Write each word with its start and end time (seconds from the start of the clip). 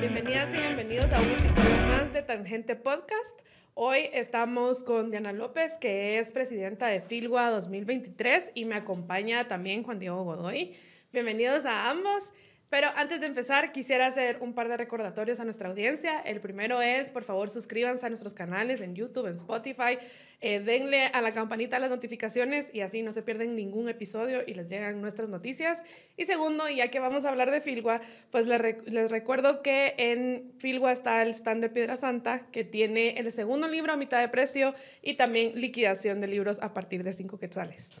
Bienvenidas 0.00 0.52
y 0.52 0.56
bienvenidos 0.56 1.12
a 1.12 1.20
un 1.20 1.30
episodio 1.30 1.86
más 1.86 2.12
de 2.12 2.22
Tangente 2.22 2.74
Podcast. 2.74 3.40
Hoy 3.74 4.10
estamos 4.12 4.82
con 4.82 5.12
Diana 5.12 5.32
López, 5.32 5.76
que 5.76 6.18
es 6.18 6.32
presidenta 6.32 6.88
de 6.88 7.02
Filgua 7.02 7.50
2023 7.50 8.50
y 8.54 8.64
me 8.64 8.74
acompaña 8.74 9.46
también 9.46 9.84
Juan 9.84 10.00
Diego 10.00 10.24
Godoy. 10.24 10.74
Bienvenidos 11.12 11.64
a 11.66 11.88
ambos. 11.88 12.32
Pero 12.74 12.88
antes 12.96 13.20
de 13.20 13.26
empezar, 13.26 13.70
quisiera 13.70 14.06
hacer 14.06 14.38
un 14.40 14.52
par 14.52 14.68
de 14.68 14.76
recordatorios 14.76 15.38
a 15.38 15.44
nuestra 15.44 15.68
audiencia. 15.68 16.18
El 16.18 16.40
primero 16.40 16.82
es, 16.82 17.08
por 17.08 17.22
favor, 17.22 17.48
suscríbanse 17.48 18.04
a 18.04 18.08
nuestros 18.08 18.34
canales 18.34 18.80
en 18.80 18.96
YouTube, 18.96 19.28
en 19.28 19.36
Spotify. 19.36 19.96
Eh, 20.40 20.58
denle 20.58 21.06
a 21.06 21.22
la 21.22 21.32
campanita 21.32 21.78
las 21.78 21.88
notificaciones 21.88 22.74
y 22.74 22.80
así 22.80 23.02
no 23.02 23.12
se 23.12 23.22
pierden 23.22 23.54
ningún 23.54 23.88
episodio 23.88 24.40
y 24.44 24.54
les 24.54 24.68
llegan 24.68 25.00
nuestras 25.00 25.28
noticias. 25.28 25.84
Y 26.16 26.24
segundo, 26.24 26.68
ya 26.68 26.88
que 26.88 26.98
vamos 26.98 27.24
a 27.24 27.28
hablar 27.28 27.52
de 27.52 27.60
Filgua, 27.60 28.00
pues 28.32 28.48
les, 28.48 29.08
recuerdo 29.08 29.62
que 29.62 29.94
en 29.96 30.52
Filgua 30.58 30.90
está 30.90 31.22
el 31.22 31.30
stand 31.30 31.62
de 31.62 31.70
Piedra 31.70 31.96
Santa, 31.96 32.48
que 32.50 32.64
tiene 32.64 33.20
el 33.20 33.30
segundo 33.30 33.68
libro 33.68 33.92
a 33.92 33.96
mitad 33.96 34.20
de 34.20 34.28
precio 34.30 34.74
y 35.00 35.14
también 35.14 35.52
liquidación 35.60 36.20
de 36.20 36.26
libros 36.26 36.58
a 36.60 36.74
partir 36.74 37.04
de 37.04 37.12
5 37.12 37.38
quetzales. 37.38 37.92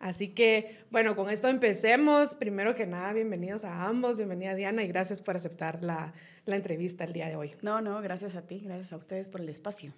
Así 0.00 0.28
que, 0.28 0.78
bueno, 0.90 1.14
con 1.14 1.28
esto 1.28 1.48
empecemos. 1.48 2.34
Primero 2.34 2.74
que 2.74 2.86
nada, 2.86 3.12
bienvenidos 3.12 3.64
a 3.64 3.86
ambos, 3.86 4.16
bienvenida 4.16 4.54
Diana 4.54 4.82
y 4.82 4.88
gracias 4.88 5.20
por 5.20 5.36
aceptar 5.36 5.82
la, 5.82 6.14
la 6.46 6.56
entrevista 6.56 7.04
el 7.04 7.12
día 7.12 7.28
de 7.28 7.36
hoy. 7.36 7.52
No, 7.60 7.82
no, 7.82 8.00
gracias 8.00 8.34
a 8.34 8.46
ti, 8.46 8.62
gracias 8.64 8.94
a 8.94 8.96
ustedes 8.96 9.28
por 9.28 9.42
el 9.42 9.50
espacio. 9.50 9.92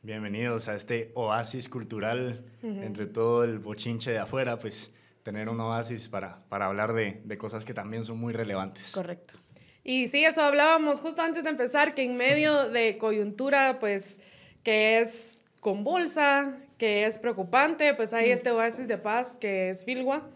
Bienvenidos 0.00 0.68
a 0.68 0.74
este 0.74 1.12
oasis 1.14 1.68
cultural 1.68 2.42
entre 2.62 3.04
todo 3.04 3.44
el 3.44 3.58
bochinche 3.58 4.12
de 4.12 4.18
afuera, 4.18 4.58
pues 4.58 4.90
tener 5.22 5.50
un 5.50 5.60
oasis 5.60 6.08
para, 6.08 6.42
para 6.48 6.66
hablar 6.66 6.94
de, 6.94 7.20
de 7.22 7.36
cosas 7.36 7.66
que 7.66 7.74
también 7.74 8.02
son 8.02 8.18
muy 8.18 8.32
relevantes. 8.32 8.92
Correcto. 8.92 9.34
Y 9.82 10.08
sí, 10.08 10.24
eso 10.24 10.40
hablábamos 10.40 11.00
justo 11.00 11.20
antes 11.20 11.44
de 11.44 11.50
empezar, 11.50 11.94
que 11.94 12.02
en 12.02 12.16
medio 12.16 12.70
de 12.70 12.96
coyuntura, 12.96 13.78
pues, 13.78 14.18
que 14.62 15.00
es 15.00 15.43
convulsa, 15.64 16.58
que 16.76 17.06
es 17.06 17.18
preocupante, 17.18 17.94
pues 17.94 18.12
hay 18.12 18.28
este 18.28 18.50
oasis 18.50 18.86
de 18.86 18.98
paz 18.98 19.34
que 19.34 19.70
es 19.70 19.86
Filgua 19.86 20.30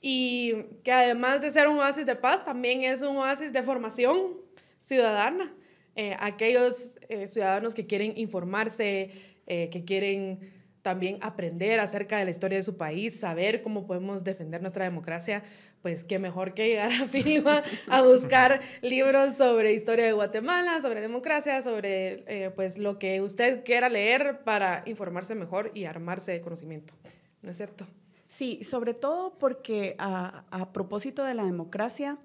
y 0.00 0.62
que 0.84 0.92
además 0.92 1.40
de 1.40 1.50
ser 1.50 1.66
un 1.66 1.78
oasis 1.78 2.06
de 2.06 2.14
paz, 2.14 2.44
también 2.44 2.84
es 2.84 3.02
un 3.02 3.16
oasis 3.16 3.52
de 3.52 3.64
formación 3.64 4.36
ciudadana. 4.78 5.52
Eh, 5.96 6.14
aquellos 6.20 7.00
eh, 7.08 7.26
ciudadanos 7.26 7.74
que 7.74 7.88
quieren 7.88 8.16
informarse, 8.16 9.10
eh, 9.48 9.68
que 9.70 9.84
quieren 9.84 10.38
también 10.82 11.18
aprender 11.20 11.80
acerca 11.80 12.18
de 12.18 12.24
la 12.24 12.30
historia 12.30 12.56
de 12.58 12.62
su 12.62 12.76
país, 12.76 13.18
saber 13.18 13.62
cómo 13.62 13.86
podemos 13.86 14.24
defender 14.24 14.60
nuestra 14.60 14.84
democracia, 14.84 15.42
pues 15.82 16.04
qué 16.04 16.18
mejor 16.18 16.54
que 16.54 16.68
llegar 16.68 16.90
a 16.90 17.08
FINIWA 17.08 17.62
a 17.88 18.02
buscar 18.02 18.60
libros 18.82 19.34
sobre 19.34 19.74
historia 19.74 20.06
de 20.06 20.12
Guatemala, 20.12 20.80
sobre 20.80 21.00
democracia, 21.00 21.62
sobre 21.62 22.24
eh, 22.26 22.50
pues 22.50 22.78
lo 22.78 22.98
que 22.98 23.20
usted 23.20 23.64
quiera 23.64 23.88
leer 23.88 24.40
para 24.44 24.82
informarse 24.86 25.34
mejor 25.34 25.70
y 25.74 25.84
armarse 25.84 26.32
de 26.32 26.40
conocimiento. 26.40 26.94
¿No 27.42 27.50
es 27.50 27.56
cierto? 27.56 27.86
Sí, 28.28 28.62
sobre 28.64 28.94
todo 28.94 29.38
porque 29.38 29.96
a, 29.98 30.44
a 30.50 30.72
propósito 30.72 31.24
de 31.24 31.34
la 31.34 31.44
democracia, 31.44 32.18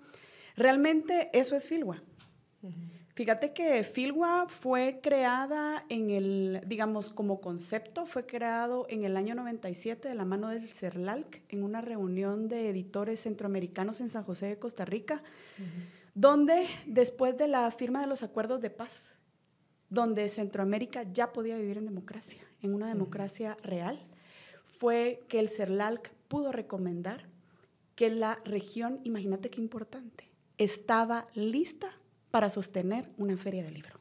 realmente 0.56 1.30
eso 1.34 1.56
es 1.56 1.68
Filwa. 1.68 2.02
Fíjate 3.16 3.54
que 3.54 3.86
Filwa 3.86 4.46
fue 4.50 5.00
creada 5.02 5.86
en 5.88 6.10
el, 6.10 6.62
digamos, 6.66 7.10
como 7.10 7.40
concepto, 7.40 8.06
fue 8.06 8.26
creado 8.26 8.86
en 8.90 9.06
el 9.06 9.16
año 9.16 9.36
97 9.36 10.10
de 10.10 10.16
la 10.16 10.26
mano 10.26 10.50
del 10.50 10.68
CERLALC 10.68 11.42
en 11.48 11.64
una 11.64 11.80
reunión 11.80 12.50
de 12.50 12.68
editores 12.68 13.22
centroamericanos 13.22 14.02
en 14.02 14.10
San 14.10 14.26
José 14.26 14.48
de 14.48 14.60
Costa 14.60 14.84
Rica, 14.84 15.24
donde 16.14 16.68
después 16.88 17.38
de 17.38 17.48
la 17.48 17.72
firma 17.72 18.02
de 18.02 18.08
los 18.08 18.22
acuerdos 18.22 18.60
de 18.60 18.70
paz, 18.70 19.16
donde 19.90 20.28
Centroamérica 20.28 21.04
ya 21.04 21.32
podía 21.32 21.58
vivir 21.58 21.78
en 21.78 21.86
democracia, 21.86 22.42
en 22.62 22.74
una 22.74 22.90
democracia 22.90 23.56
real, 23.64 23.98
fue 24.66 25.24
que 25.30 25.40
el 25.40 25.48
CERLALC 25.48 26.12
pudo 26.28 26.52
recomendar 26.52 27.30
que 27.96 28.10
la 28.10 28.42
región, 28.44 29.00
imagínate 29.06 29.50
qué 29.50 29.62
importante, 29.62 30.30
estaba 30.58 31.28
lista 31.34 31.96
para 32.36 32.50
sostener 32.50 33.10
una 33.18 33.38
feria 33.38 33.64
de 33.64 33.72
libro. 33.72 33.98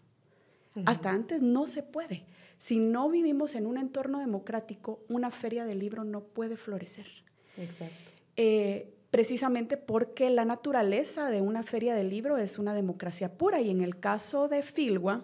Uh 0.74 0.80
-huh. 0.80 0.82
Hasta 0.86 1.10
antes 1.10 1.40
no 1.40 1.68
se 1.68 1.84
puede. 1.84 2.26
Si 2.58 2.80
no 2.80 3.08
vivimos 3.08 3.54
en 3.54 3.64
un 3.64 3.78
entorno 3.78 4.18
democrático, 4.18 5.04
una 5.08 5.30
feria 5.30 5.64
de 5.64 5.76
libro 5.76 6.02
no 6.02 6.24
puede 6.24 6.56
florecer. 6.56 7.06
Exacto. 7.56 8.10
Eh, 8.34 8.92
precisamente 9.12 9.76
porque 9.76 10.30
la 10.30 10.44
naturaleza 10.44 11.30
de 11.30 11.42
una 11.42 11.62
feria 11.62 11.94
de 11.94 12.02
libro 12.02 12.36
es 12.36 12.58
una 12.58 12.74
democracia 12.74 13.38
pura 13.38 13.60
y 13.60 13.70
en 13.70 13.82
el 13.82 14.00
caso 14.00 14.48
de 14.48 14.62
Filwa, 14.62 15.22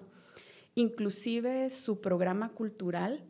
inclusive 0.76 1.70
su 1.70 2.00
programa 2.00 2.50
cultural 2.50 3.24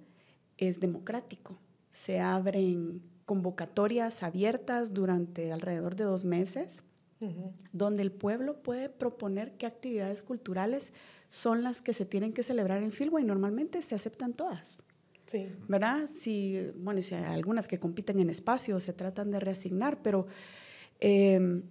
es 0.59 0.79
democrático. 0.79 1.59
Se 1.91 2.21
abren 2.21 3.01
convocatorias 3.25 4.23
abiertas 4.23 4.93
durante 4.93 5.53
alrededor 5.53 5.97
de 5.97 6.05
dos 6.05 6.27
meses 6.27 6.83
Uh 7.21 7.27
-huh. 7.27 7.53
donde 7.73 8.03
el 8.03 8.13
pueblo 8.13 8.63
puede 8.63 8.89
proponer 8.89 9.53
qué 9.59 9.67
actividades 9.67 10.23
culturales 10.23 10.93
son 11.29 11.63
las 11.63 11.83
que 11.83 11.93
se 11.93 12.07
tienen 12.07 12.33
que 12.33 12.43
celebrar 12.43 12.83
en 12.83 12.93
Filwa 12.93 13.21
y 13.21 13.25
normalmente 13.25 13.83
se 13.83 13.95
aceptan 13.95 14.33
todas. 14.33 14.79
Sí. 15.27 15.49
¿Verdad? 15.69 16.09
Si, 16.09 16.59
bueno, 16.77 17.03
si 17.03 17.15
hay 17.15 17.25
algunas 17.25 17.69
que 17.69 17.79
compiten 17.79 18.19
en 18.21 18.31
espacio, 18.31 18.81
se 18.81 18.93
tratan 18.93 19.31
de 19.31 19.39
reasignar, 19.39 20.03
pero 20.03 20.27
eh, 20.99 21.63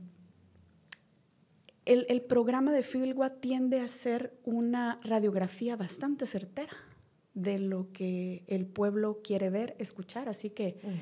el, 1.85 2.05
el, 2.07 2.21
programa 2.21 2.71
de 2.71 2.83
Filwa 2.83 3.31
tiende 3.31 3.81
a 3.81 3.87
ser 3.87 4.37
una 4.45 4.99
radiografía 5.03 5.75
bastante 5.75 6.27
certera 6.27 6.88
de 7.33 7.59
lo 7.59 7.91
que 7.91 8.43
el 8.47 8.65
pueblo 8.65 9.21
quiere 9.23 9.49
ver, 9.49 9.75
escuchar. 9.79 10.29
Así 10.29 10.49
que 10.49 10.79
uh 10.83 10.87
-huh. 10.87 10.95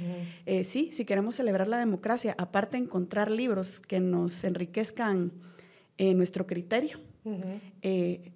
eh, 0.46 0.64
sí, 0.64 0.92
si 0.94 1.06
queremos 1.06 1.36
celebrar 1.36 1.68
la 1.68 1.80
democracia, 1.80 2.36
aparte 2.38 2.78
de 2.78 2.84
encontrar 2.84 3.32
libros 3.32 3.80
que 3.80 4.00
nos 4.00 4.44
enriquezcan 4.44 5.32
eh, 5.98 6.14
nuestro 6.14 6.46
criterio, 6.46 7.00
uh 7.24 7.32
-huh. 7.32 7.60
eh, 7.82 8.32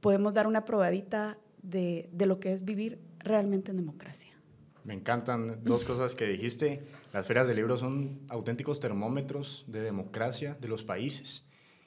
podemos 0.00 0.34
dar 0.34 0.46
una 0.46 0.64
probadita 0.64 1.38
de, 1.62 2.08
de, 2.12 2.26
lo 2.26 2.40
que 2.40 2.52
es 2.52 2.64
vivir 2.64 2.98
realmente 3.18 3.70
en 3.70 3.76
democracia. 3.76 4.30
Me 4.84 4.94
encantan 4.94 5.62
dos 5.64 5.84
cosas 5.84 6.14
que 6.14 6.24
dijiste. 6.26 6.82
Las 7.12 7.26
ferias 7.26 7.46
de 7.46 7.54
libros 7.54 7.80
son 7.80 8.20
auténticos 8.28 8.80
termómetros 8.80 9.64
de 9.66 9.82
democracia 9.82 10.56
de 10.60 10.68
los 10.68 10.82
países. 10.82 11.44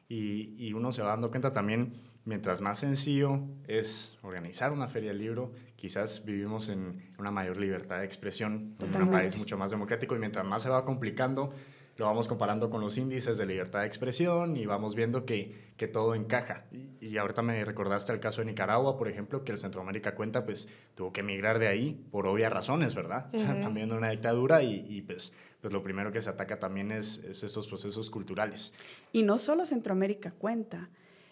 Y, 0.08 0.54
y 0.58 0.74
uno 0.74 0.92
se 0.92 1.02
va 1.02 1.10
dando 1.10 1.32
cuenta 1.32 1.52
también 1.52 1.94
mientras 2.26 2.62
más 2.62 2.80
sencillo 2.80 3.42
es 3.68 4.18
organizar 4.22 4.72
una 4.72 4.88
feria 4.88 5.10
del 5.10 5.20
libro, 5.20 5.52
quizás 5.76 6.24
vivimos 6.26 6.70
en 6.70 7.12
una 7.18 7.32
mayor 7.32 7.60
libertad 7.60 8.00
de 8.00 8.06
expresión, 8.06 8.76
Totalmente. 8.78 8.98
en 8.98 9.04
un 9.04 9.12
país 9.12 9.38
mucho 9.38 9.58
más 9.58 9.72
democrático 9.72 10.16
y 10.16 10.20
mientras 10.20 10.46
más 10.46 10.64
se 10.64 10.70
va 10.70 10.86
complicando, 10.86 11.52
lo 11.98 12.06
vamos 12.06 12.28
comparando 12.28 12.70
con 12.70 12.82
los 12.82 12.98
índices 12.98 13.38
de 13.38 13.46
libertad 13.46 13.82
de 13.82 13.88
expresión 13.88 14.56
y 14.58 14.66
vamos 14.66 14.96
viendo 14.96 15.26
que, 15.26 15.74
que 15.78 15.88
todo 15.88 16.16
encaja. 16.16 16.66
Y, 16.72 17.06
y, 17.06 17.18
ahorita 17.18 17.42
me 17.42 17.64
recordaste 17.66 18.14
el 18.14 18.20
caso 18.20 18.42
de 18.42 18.46
Nicaragua, 18.46 18.98
por 18.98 19.08
ejemplo, 19.08 19.44
que 19.44 19.52
el 19.52 19.60
Centroamérica 19.60 20.16
Cuenta 20.16 20.46
pues 20.46 20.68
tuvo 20.96 21.12
que 21.12 21.22
emigrar 21.22 21.60
de 21.60 21.68
ahí 21.68 22.04
por 22.12 22.28
obvias 22.28 22.52
razones, 22.52 22.96
¿verdad? 22.96 23.30
Uh 23.34 23.38
-huh. 23.38 23.42
o 23.42 23.46
sea, 23.46 23.60
también 23.60 23.92
una 23.92 24.10
dictadura 24.10 24.64
y, 24.64 24.86
y 24.88 25.02
pues 25.02 25.34
pues 25.62 25.72
lo 25.72 25.84
primero 25.84 26.12
que 26.12 26.22
se 26.22 26.30
ataca 26.30 26.60
también 26.60 26.92
es, 26.92 27.20
es 27.24 27.44
estos 27.44 27.68
procesos 27.68 28.10
culturales. 28.10 28.74
Y 29.14 29.22
no 29.24 29.38
solo 29.38 29.66
Centroamérica 29.66 30.32
Cuenta, 30.32 30.90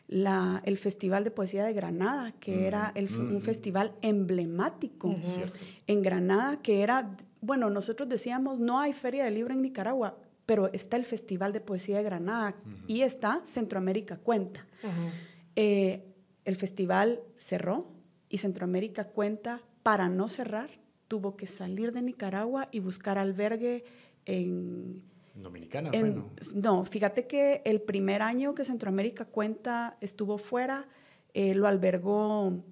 la, 0.09 0.61
el 0.65 0.79
Festival 0.79 1.23
de 1.23 1.29
Poesía 1.29 1.63
de 1.63 1.71
Granada, 1.71 2.33
que 2.39 2.55
mm, 2.55 2.63
era 2.63 2.91
el, 2.95 3.09
mm, 3.11 3.35
un 3.35 3.41
festival 3.41 3.93
emblemático 4.01 5.09
uh 5.09 5.13
-huh. 5.13 5.51
en 5.85 6.01
Granada, 6.01 6.61
que 6.63 6.81
era, 6.81 7.15
bueno, 7.41 7.69
nosotros 7.69 8.09
decíamos, 8.09 8.59
no 8.59 8.79
hay 8.79 8.93
feria 8.93 9.23
de 9.23 9.31
libro 9.31 9.53
en 9.53 9.61
Nicaragua, 9.61 10.17
pero 10.47 10.73
está 10.73 10.97
el 10.97 11.05
Festival 11.05 11.53
de 11.53 11.61
Poesía 11.61 11.97
de 11.97 12.03
Granada 12.03 12.55
uh 12.55 12.69
-huh. 12.69 12.83
y 12.87 13.03
está 13.03 13.41
Centroamérica 13.45 14.17
Cuenta. 14.17 14.65
Uh 14.83 14.87
-huh. 14.87 15.11
eh, 15.55 16.05
el 16.43 16.55
festival 16.55 17.19
cerró 17.35 17.85
y 18.29 18.39
Centroamérica 18.39 19.03
Cuenta, 19.03 19.61
para 19.83 20.09
no 20.09 20.27
cerrar, 20.27 20.69
tuvo 21.07 21.35
que 21.35 21.45
salir 21.45 21.91
de 21.91 22.01
Nicaragua 22.01 22.67
y 22.71 22.79
buscar 22.79 23.19
albergue 23.19 23.83
en 24.25 25.03
Dominicana, 25.41 25.89
en, 25.93 26.13
bueno. 26.13 26.29
No, 26.53 26.85
fíjate 26.85 27.27
que 27.27 27.61
el 27.65 27.81
primer 27.81 28.21
año 28.21 28.55
que 28.55 28.65
Centroamérica 28.65 29.25
Cuenta 29.25 29.97
estuvo 30.01 30.37
fuera, 30.37 30.87
eh, 31.33 31.53
lo 31.55 31.67
albergó 31.67 32.63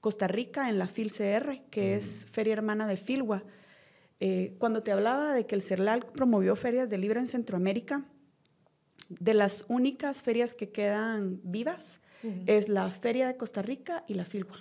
Costa 0.00 0.28
Rica 0.28 0.68
en 0.68 0.78
la 0.78 0.86
FILCR, 0.86 1.62
que 1.70 1.94
mm. 1.94 1.98
es 1.98 2.26
Feria 2.30 2.52
Hermana 2.54 2.86
de 2.86 2.96
Filwa. 2.96 3.44
Eh, 4.20 4.54
cuando 4.58 4.82
te 4.82 4.92
hablaba 4.92 5.32
de 5.32 5.46
que 5.46 5.54
el 5.54 5.62
CERLAL 5.62 6.06
promovió 6.06 6.56
ferias 6.56 6.88
de 6.88 6.98
libro 6.98 7.20
en 7.20 7.26
Centroamérica, 7.26 8.04
de 9.08 9.34
las 9.34 9.64
únicas 9.68 10.22
ferias 10.22 10.54
que 10.54 10.70
quedan 10.70 11.40
vivas 11.42 12.00
es 12.46 12.70
la 12.70 12.90
Feria 12.90 13.26
de 13.26 13.36
Costa 13.36 13.60
Rica 13.60 14.02
y 14.06 14.14
la 14.14 14.24
Filwa. 14.24 14.56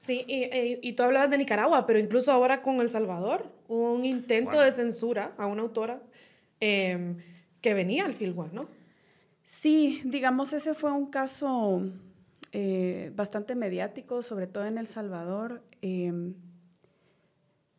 Sí, 0.00 0.24
y, 0.26 0.44
y, 0.44 0.78
y, 0.80 0.92
tú 0.94 1.02
hablabas 1.02 1.30
de 1.30 1.36
Nicaragua, 1.36 1.86
pero 1.86 1.98
incluso 1.98 2.32
ahora 2.32 2.62
con 2.62 2.80
El 2.80 2.90
Salvador, 2.90 3.52
hubo 3.68 3.92
un 3.92 4.06
intento 4.06 4.52
bueno. 4.52 4.64
de 4.64 4.72
censura 4.72 5.34
a 5.36 5.46
una 5.46 5.60
autora 5.60 6.02
em, 6.58 7.18
que 7.60 7.74
venía 7.74 8.06
al 8.06 8.14
Filgua, 8.14 8.48
¿no? 8.50 8.68
Sí, 9.44 10.00
digamos, 10.04 10.54
ese 10.54 10.72
fue 10.72 10.90
un 10.90 11.10
caso 11.10 11.82
eh, 12.52 13.12
bastante 13.14 13.54
mediático, 13.54 14.22
sobre 14.22 14.46
todo 14.46 14.64
en 14.64 14.78
El 14.78 14.86
Salvador. 14.86 15.62
Em, 15.82 16.34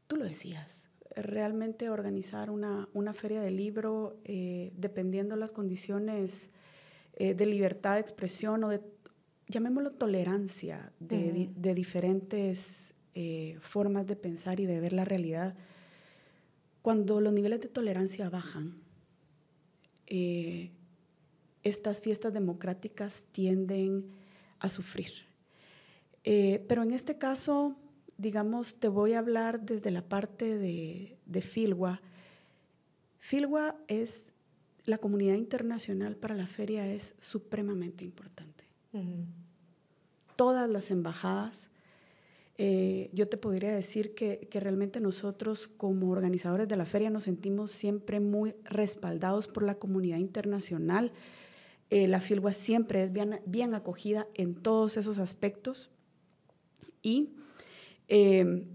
tú 0.06 0.16
lo 0.16 0.26
decías, 0.26 0.90
realmente 1.16 1.90
organizar 1.90 2.52
una, 2.52 2.88
feria 3.16 3.42
de 3.42 3.50
libro, 3.50 4.16
eh, 4.26 4.72
dependiendo 4.76 5.36
las 5.38 5.52
condiciones 5.52 6.52
eh, 7.16 7.34
de 7.34 7.46
libertad 7.48 7.96
de 7.96 8.02
expresión 8.02 8.64
o 8.64 8.70
de, 8.70 8.80
llamémoslo, 9.52 9.92
tolerancia 9.92 10.92
de, 11.00 11.74
diferentes 11.76 12.94
eh, 13.14 13.58
formas 13.62 14.08
de 14.08 14.16
pensar 14.16 14.60
y 14.60 14.66
de 14.66 14.80
ver 14.80 14.94
la 14.94 15.06
realidad, 15.06 15.56
cuando 16.82 17.22
los 17.22 17.32
niveles 17.32 17.60
de 17.60 17.68
tolerancia 17.68 18.30
bajan, 18.30 18.76
estas 21.64 22.02
fiestas 22.02 22.34
democráticas 22.34 23.24
tienden 23.32 24.08
a 24.60 24.68
sufrir. 24.68 25.12
pero 26.24 26.84
en 26.84 26.92
este 26.92 27.18
caso, 27.18 27.78
digamos, 28.18 28.76
te 28.76 28.88
voy 28.88 29.14
a 29.14 29.20
hablar 29.20 29.62
desde 29.62 29.90
la 29.90 30.04
parte 30.04 30.58
de, 30.58 31.18
de 31.26 31.42
Filwa. 31.42 32.02
Filwa 33.20 33.76
es, 33.88 34.32
la 34.86 34.98
comunidad 34.98 35.36
internacional 35.36 36.16
para 36.16 36.36
la 36.36 36.48
feria 36.48 36.92
es 36.92 37.16
supremamente 37.20 38.04
importante. 38.04 38.66
Todas 40.42 40.70
las 40.70 40.90
embajadas, 40.90 41.70
eh, 42.58 43.10
yo 43.14 43.28
te 43.28 43.38
podría 43.38 43.74
decir 43.76 44.16
que, 44.16 44.48
realmente 44.52 45.00
nosotros 45.00 45.68
como 45.68 46.10
organizadores 46.10 46.68
de 46.68 46.78
la 46.78 46.86
feria 46.86 47.10
nos 47.10 47.26
sentimos 47.26 47.72
siempre 47.72 48.20
muy 48.20 48.56
respaldados 48.64 49.48
por 49.48 49.64
la 49.64 49.76
comunidad 49.76 50.18
internacional. 50.18 51.12
Eh, 51.90 52.08
la 52.08 52.22
Filwa 52.22 52.54
siempre 52.54 53.04
es 53.04 53.12
bien, 53.12 53.42
bien 53.46 53.76
acogida 53.76 54.28
en 54.34 54.56
todos 54.56 54.98
esos 54.98 55.18
aspectos 55.18 55.90
y 57.02 57.36
Em, 58.14 58.66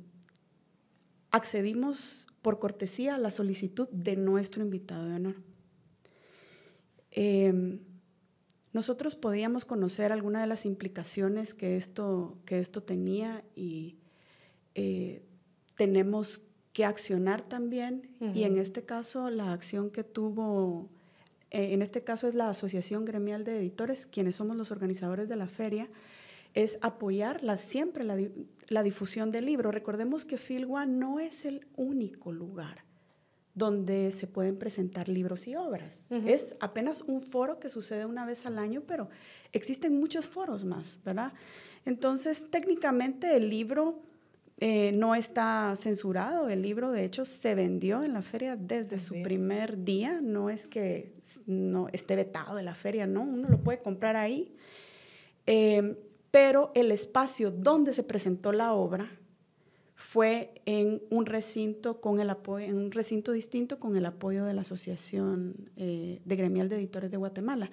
accedimos 1.31 2.27
por 2.41 2.59
cortesía 2.59 3.17
a 3.17 3.19
la 3.19 3.31
solicitud 3.31 3.87
de 3.91 4.17
nuestro 4.17 4.63
invitado 4.63 5.07
de 5.07 5.15
honor. 5.15 5.35
Nosotros 8.76 9.17
podíamos 9.17 9.64
conocer 9.64 10.12
algunas 10.12 10.43
de 10.43 10.49
las 10.49 10.67
implicaciones 10.67 11.55
que 11.55 11.78
esto, 11.78 12.37
que 12.44 12.58
esto 12.58 12.82
tenía 12.82 13.43
y 13.55 13.96
eh, 14.75 15.23
tenemos 15.76 16.43
que 16.75 16.84
accionar 16.84 17.40
también. 17.40 18.14
Y 18.34 18.43
en 18.43 18.58
este 18.58 18.84
caso, 18.84 19.31
la 19.31 19.55
acción 19.55 19.88
que 19.88 20.05
tuvo, 20.05 20.90
eh, 21.50 21.73
en 21.73 21.81
este 21.81 22.05
caso 22.05 22.28
es 22.28 22.34
la 22.34 22.50
Asociación 22.50 23.06
Gremial 23.06 23.44
de 23.44 23.56
Editores, 23.56 24.05
quienes 24.05 24.37
somos 24.37 24.58
los 24.58 24.70
organizadores 24.70 25.26
de 25.26 25.37
la 25.37 25.46
feria, 25.46 25.88
es 26.52 26.76
apoyar 26.82 27.40
siempre 27.58 28.05
la, 28.05 28.82
difusión 28.82 29.31
del 29.31 29.46
libro. 29.46 29.72
Recordemos 29.72 30.26
que 30.26 30.37
Filwa 30.37 30.84
no 30.84 31.19
es 31.19 31.46
el 31.46 31.67
único 31.76 32.31
lugar 32.31 32.84
donde 33.56 34.12
se 34.12 34.26
pueden 34.26 34.58
presentar 34.58 35.08
libros 35.08 35.49
y 35.49 35.56
obras. 35.56 36.08
Es 36.26 36.55
apenas 36.61 37.00
un 37.00 37.23
foro 37.23 37.58
que 37.58 37.70
sucede 37.70 38.05
una 38.05 38.26
vez 38.26 38.44
al 38.44 38.58
año, 38.58 38.82
pero 38.87 39.08
existen 39.53 39.99
muchos 39.99 40.29
foros 40.29 40.64
más, 40.64 41.00
¿verdad? 41.05 41.32
Entonces, 41.87 42.44
técnicamente 42.50 43.35
el 43.35 43.49
libro 43.49 44.03
eh, 44.58 44.93
no 44.93 45.14
está 45.14 45.75
censurado, 45.79 46.50
el 46.50 46.61
libro 46.61 46.93
de 46.93 47.06
hecho 47.06 47.25
se 47.25 47.55
vendió 47.55 48.05
en 48.05 48.12
la 48.12 48.20
feria 48.20 48.56
desde 48.56 48.99
su 48.99 49.23
primer 49.23 49.85
día, 49.85 50.20
no 50.20 50.50
es 50.50 50.69
que 50.69 51.14
no 51.47 51.88
esté 51.93 52.14
vetado 52.14 52.56
de 52.56 52.62
la 52.62 52.75
feria, 52.75 53.06
no, 53.06 53.23
uno 53.23 53.49
lo 53.49 53.64
puede 53.64 53.81
comprar 53.81 54.17
ahí. 54.17 54.55
Eh, 55.47 55.97
pero 56.31 56.73
el 56.75 56.93
espacio 56.93 57.50
donde 57.50 57.94
se 57.94 58.03
presentó 58.03 58.53
la 58.53 58.75
obra 58.75 59.11
fue 59.96 60.52
en 60.66 61.02
un 61.10 61.25
recinto 61.25 62.02
con 62.02 62.20
el 62.20 62.28
apoyo, 62.28 62.66
en 62.66 62.76
un 62.76 62.93
recinto 62.93 63.32
distinto 63.32 63.81
con 63.81 63.96
el 63.96 64.04
apoyo 64.04 64.44
de 64.44 64.52
la 64.52 64.60
Asociación 64.60 65.70
eh, 65.76 66.20
de 66.22 66.37
Gremial 66.37 66.69
de 66.69 66.76
Editores 66.76 67.10
de 67.10 67.16
Guatemala. 67.16 67.70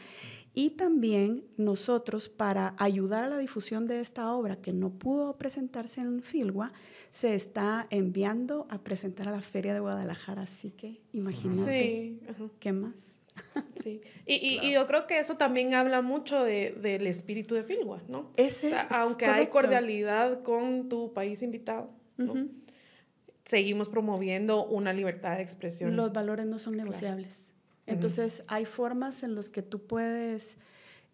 Y 0.54 0.72
también 0.72 1.44
nosotros, 1.58 2.30
para 2.30 2.76
ayudar 2.78 3.26
a 3.26 3.28
la 3.28 3.38
difusión 3.38 3.88
de 3.88 4.00
esta 4.00 4.34
obra 4.34 4.56
que 4.56 4.72
no 4.72 4.90
pudo 4.90 5.38
presentarse 5.38 6.00
en 6.00 6.24
Filgua, 6.24 6.72
se 7.12 7.36
está 7.36 7.88
enviando 7.90 8.68
a 8.70 8.80
presentar 8.80 9.28
a 9.28 9.32
la 9.32 9.42
Feria 9.42 9.74
de 9.74 9.82
Guadalajara. 9.82 10.44
Así 10.44 10.72
que 10.72 11.02
imagínate, 11.12 12.20
¿qué 12.60 12.72
más? 12.72 13.18
Sí, 13.76 14.00
y, 14.28 14.72
yo 14.72 14.86
creo 14.88 15.08
que 15.08 15.20
eso 15.20 15.36
también 15.38 15.74
habla 15.74 16.02
mucho 16.02 16.44
del 16.44 17.08
espíritu 17.08 17.56
de 17.56 17.64
Filwa, 17.64 18.02
¿no? 18.08 18.32
Ese 18.38 18.74
aunque 18.90 19.26
hay 19.26 19.48
cordialidad 19.48 20.44
con 20.44 20.88
tu 20.88 21.14
país 21.14 21.42
invitado, 21.42 21.90
seguimos 23.44 23.90
promoviendo 23.90 24.66
una 24.66 24.94
libertad 24.94 25.38
de 25.38 25.44
expresión. 25.44 25.96
Los 25.96 26.14
valores 26.14 26.46
no 26.46 26.60
son 26.60 26.78
negociables. 26.78 27.52
Entonces, 27.86 28.44
hay 28.48 28.66
formas 28.66 29.24
en 29.24 29.36
las 29.36 29.50
que 29.50 29.62
tú 29.62 29.86
puedes, 29.86 30.56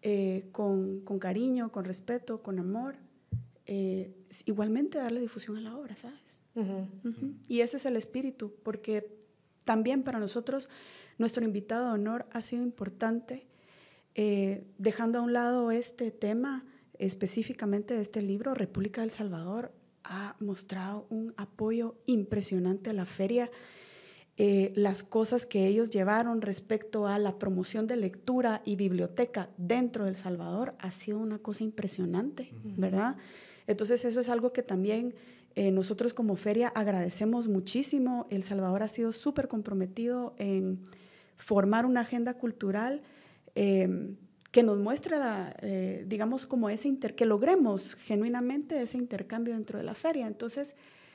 eh, 0.02 0.48
con, 0.52 1.02
cariño, 1.18 1.72
con 1.72 1.84
respeto, 1.84 2.42
con 2.42 2.58
amor, 2.58 2.96
eh, 3.66 4.14
igualmente 4.46 4.98
darle 4.98 5.20
difusión 5.20 5.56
a 5.56 5.60
la 5.60 5.76
obra, 5.76 5.96
¿sabes? 5.96 6.18
Y 7.48 7.60
ese 7.60 7.78
es 7.78 7.86
el 7.86 7.96
espíritu, 7.96 8.52
porque 8.62 9.16
también 9.64 10.02
para 10.02 10.18
nosotros 10.18 10.68
nuestro 11.18 11.44
invitado 11.44 11.86
de 11.86 11.92
honor 11.92 12.26
ha 12.32 12.42
sido 12.42 12.62
importante, 12.62 13.46
eh, 14.14 14.64
dejando 14.78 15.18
a 15.18 15.22
un 15.22 15.32
lado 15.32 15.70
este 15.70 16.10
tema 16.10 16.64
específicamente 16.98 17.94
de 17.94 18.02
este 18.02 18.20
libro, 18.20 18.54
República 18.54 19.00
del 19.00 19.10
Salvador 19.10 19.72
ha 20.04 20.36
mostrado 20.40 21.06
un 21.10 21.34
apoyo 21.36 21.96
impresionante 22.06 22.90
a 22.90 22.92
la 22.92 23.06
feria. 23.06 23.50
Eh, 24.36 24.72
las 24.74 25.02
cosas 25.02 25.44
que 25.44 25.66
ellos 25.66 25.90
llevaron 25.90 26.40
respecto 26.40 27.06
a 27.06 27.18
la 27.18 27.38
promoción 27.38 27.86
de 27.86 27.96
lectura 27.96 28.62
y 28.64 28.76
biblioteca 28.76 29.50
dentro 29.58 30.06
del 30.06 30.16
Salvador 30.16 30.74
ha 30.78 30.90
sido 30.90 31.18
una 31.18 31.38
cosa 31.38 31.62
impresionante, 31.62 32.50
¿verdad? 32.64 33.16
Entonces 33.66 34.04
eso 34.04 34.20
es 34.20 34.28
algo 34.28 34.52
que 34.52 34.62
también 34.62 35.14
eh, 35.56 35.70
nosotros 35.70 36.14
como 36.14 36.36
feria 36.36 36.68
agradecemos 36.68 37.48
muchísimo. 37.48 38.26
El 38.30 38.42
Salvador 38.42 38.82
ha 38.82 38.88
sido 38.88 39.12
súper 39.12 39.48
comprometido 39.48 40.34
en 40.38 40.80
formar 41.36 41.86
una 41.86 42.00
agenda 42.00 42.34
cultural 42.34 43.02
em, 43.54 44.16
que 44.50 44.62
nos 44.62 44.78
muestre, 44.78 45.16
eh, 45.62 46.04
digamos, 46.06 46.46
como 46.46 46.70
ese 46.70 46.88
inter 46.88 47.14
que 47.14 47.24
logremos 47.24 47.94
genuinamente 47.94 48.80
ese 48.82 48.98
intercambio 48.98 49.54
dentro 49.54 49.78
de 49.78 49.84
la 49.84 49.94
feria. 49.94 50.26
Entonces, 50.26 50.74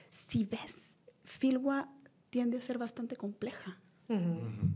si 0.09 0.45
ves, 0.45 0.93
Filwa 1.23 1.89
tiende 2.29 2.57
a 2.57 2.61
ser 2.61 2.77
bastante 2.77 3.15
compleja, 3.15 3.79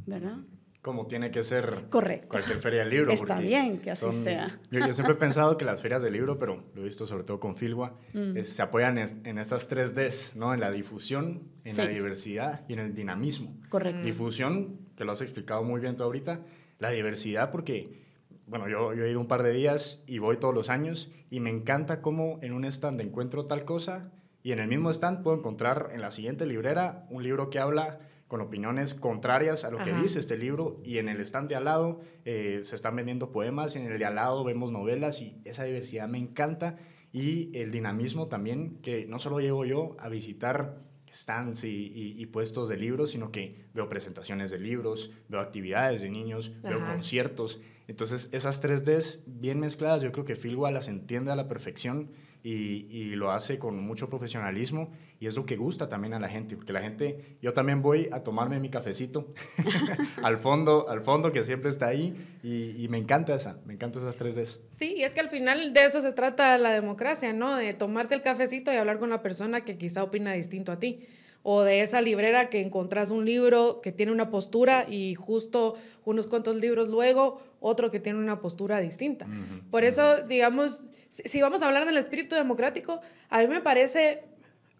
¿verdad? 0.05 0.37
Como 0.81 1.07
tiene 1.07 1.29
que 1.29 1.43
ser 1.43 1.87
Correcto. 1.89 2.29
cualquier 2.29 2.57
feria 2.59 2.79
del 2.79 2.89
libro. 2.89 3.11
Está 3.11 3.39
bien 3.39 3.79
que 3.79 3.91
así 3.91 4.05
sea. 4.23 4.59
Yo, 4.71 4.93
siempre 4.93 5.15
he 5.15 5.17
pensado 5.17 5.57
que 5.57 5.65
las 5.65 5.81
ferias 5.81 6.01
del 6.01 6.13
libro, 6.13 6.39
pero 6.39 6.63
lo 6.73 6.81
he 6.81 6.85
visto 6.85 7.05
sobre 7.05 7.25
todo 7.25 7.37
con 7.39 7.57
Filwa, 7.57 7.97
mm. 8.13 8.43
se 8.43 8.61
apoyan 8.61 8.97
en, 8.97 9.37
esas 9.37 9.67
tres 9.67 9.93
Ds, 9.93 10.37
¿no? 10.37 10.53
En 10.53 10.61
la 10.61 10.71
difusión, 10.71 11.43
en 11.65 11.75
la 11.75 11.85
diversidad 11.85 12.65
y 12.69 12.73
en 12.73 12.79
el 12.79 12.93
dinamismo. 12.93 13.57
Correcto. 13.67 14.05
Difusión, 14.05 14.79
que 14.95 15.03
lo 15.03 15.11
has 15.11 15.21
explicado 15.21 15.63
muy 15.63 15.81
bien 15.81 15.97
tú 15.97 16.03
ahorita, 16.03 16.45
la 16.79 16.91
diversidad 16.91 17.51
porque, 17.51 18.08
bueno, 18.49 18.67
yo, 18.67 18.93
yo 18.93 19.05
he 19.05 19.11
ido 19.11 19.19
un 19.19 19.27
par 19.27 19.43
de 19.43 19.51
días 19.51 20.03
y 20.07 20.17
voy 20.17 20.37
todos 20.37 20.53
los 20.53 20.69
años 20.69 21.11
y 21.29 21.39
me 21.39 21.49
encanta 21.49 22.01
cómo 22.01 22.39
en 22.41 22.53
un 22.53 22.65
stand 22.65 22.99
encuentro 23.01 23.45
tal 23.45 23.63
cosa 23.63 24.11
y 24.41 24.51
en 24.51 24.59
el 24.59 24.67
mismo 24.67 24.89
stand 24.89 25.21
puedo 25.21 25.37
encontrar 25.37 25.91
en 25.93 26.01
la 26.01 26.11
siguiente 26.11 26.45
librera 26.45 27.05
un 27.09 27.23
libro 27.23 27.49
que 27.49 27.59
habla 27.59 27.99
con 28.27 28.41
opiniones 28.41 28.93
contrarias 28.93 29.63
a 29.63 29.71
lo 29.71 29.77
que 29.79 29.93
dice 29.93 30.19
este 30.19 30.37
libro 30.37 30.79
y 30.83 30.99
en 30.99 31.09
el 31.09 31.19
stand 31.21 31.49
de 31.49 31.55
al 31.55 31.65
lado 31.65 32.01
eh, 32.25 32.61
se 32.63 32.75
están 32.75 32.95
vendiendo 32.95 33.31
poemas 33.31 33.75
y 33.75 33.79
en 33.79 33.91
el 33.91 33.97
de 33.97 34.05
al 34.05 34.15
lado 34.15 34.43
vemos 34.43 34.71
novelas 34.71 35.21
y 35.21 35.41
esa 35.45 35.63
diversidad 35.63 36.07
me 36.07 36.19
encanta 36.19 36.77
y 37.11 37.55
el 37.57 37.71
dinamismo 37.71 38.27
también 38.27 38.77
que 38.81 39.05
no 39.07 39.19
solo 39.19 39.39
llego 39.39 39.65
yo 39.65 39.95
a 39.99 40.09
visitar 40.09 40.77
stands 41.11 41.63
y, 41.63 42.25
puestos 42.27 42.69
de 42.69 42.77
libros, 42.77 43.11
sino 43.11 43.31
que 43.31 43.65
veo 43.73 43.89
presentaciones 43.89 44.51
de 44.51 44.59
libros, 44.59 45.11
veo 45.27 45.39
actividades 45.39 46.01
de 46.01 46.09
niños, 46.09 46.53
veo 46.61 46.85
conciertos. 46.85 47.59
Entonces, 47.89 48.29
esas 48.33 48.61
tres 48.61 48.85
Ds 48.85 49.23
bien 49.25 49.59
mezcladas, 49.59 50.03
yo 50.03 50.11
creo 50.11 50.23
que 50.23 50.35
Philwa 50.35 50.69
las 50.69 50.87
entiende 50.87 51.31
a 51.31 51.35
la 51.35 51.47
perfección 51.47 52.11
y, 52.43 53.15
lo 53.15 53.31
hace 53.31 53.57
con 53.57 53.83
mucho 53.83 54.09
profesionalismo 54.09 54.91
y 55.19 55.25
es 55.25 55.35
lo 55.35 55.45
que 55.45 55.57
gusta 55.57 55.89
también 55.89 56.13
a 56.13 56.19
la 56.19 56.29
gente, 56.29 56.55
porque 56.55 56.71
la 56.71 56.81
gente, 56.81 57.37
yo 57.41 57.51
también 57.51 57.81
voy 57.81 58.07
a 58.11 58.21
tomarme 58.21 58.59
mi 58.59 58.69
cafecito 58.69 59.33
al 60.23 60.37
fondo, 60.37 60.87
al 60.87 61.01
fondo 61.01 61.31
que 61.31 61.43
siempre 61.43 61.71
está 61.71 61.87
ahí 61.87 62.13
y, 62.43 62.87
me 62.89 62.99
encanta 62.99 63.33
esa, 63.33 63.57
me 63.65 63.73
encanta 63.73 63.97
esas 63.97 64.15
tres 64.15 64.35
Ds. 64.35 64.61
Sí, 64.69 64.93
y 64.97 65.03
es 65.03 65.15
que 65.15 65.21
al 65.21 65.29
final 65.29 65.73
de 65.73 65.85
eso 65.85 65.99
se 66.01 66.11
trata 66.11 66.59
la 66.59 66.69
democracia, 66.69 67.33
¿no? 67.33 67.55
De 67.55 67.73
tomarte 67.73 68.13
el 68.13 68.21
cafecito 68.21 68.71
y 68.71 68.75
hablar 68.75 68.99
con 68.99 69.09
la 69.09 69.23
persona 69.23 69.61
que 69.61 69.79
quizá 69.79 70.03
opina 70.03 70.31
distinto 70.33 70.71
a 70.71 70.79
ti. 70.79 71.07
O 71.43 71.61
de 71.63 71.81
esa 71.81 72.01
librera 72.01 72.49
que 72.49 72.61
encontrás 72.61 73.11
un 73.11 73.25
libro 73.25 73.81
que 73.81 73.91
tiene 73.91 74.11
una 74.11 74.29
postura 74.29 74.85
y 74.89 75.15
justo 75.15 75.75
unos 76.05 76.27
cuantos 76.27 76.55
libros 76.57 76.89
luego 76.89 77.41
otro 77.59 77.91
que 77.91 77.99
tiene 77.99 78.19
una 78.19 78.41
postura 78.41 78.79
distinta. 78.79 79.27
Por 79.71 79.83
eso, 79.83 80.21
digamos, 80.23 80.83
si, 81.09 81.41
vamos 81.41 81.61
a 81.61 81.67
hablar 81.67 81.85
del 81.85 81.97
espíritu 81.97 82.35
democrático, 82.35 83.01
a 83.29 83.39
mí 83.39 83.47
me 83.47 83.61
parece 83.61 84.23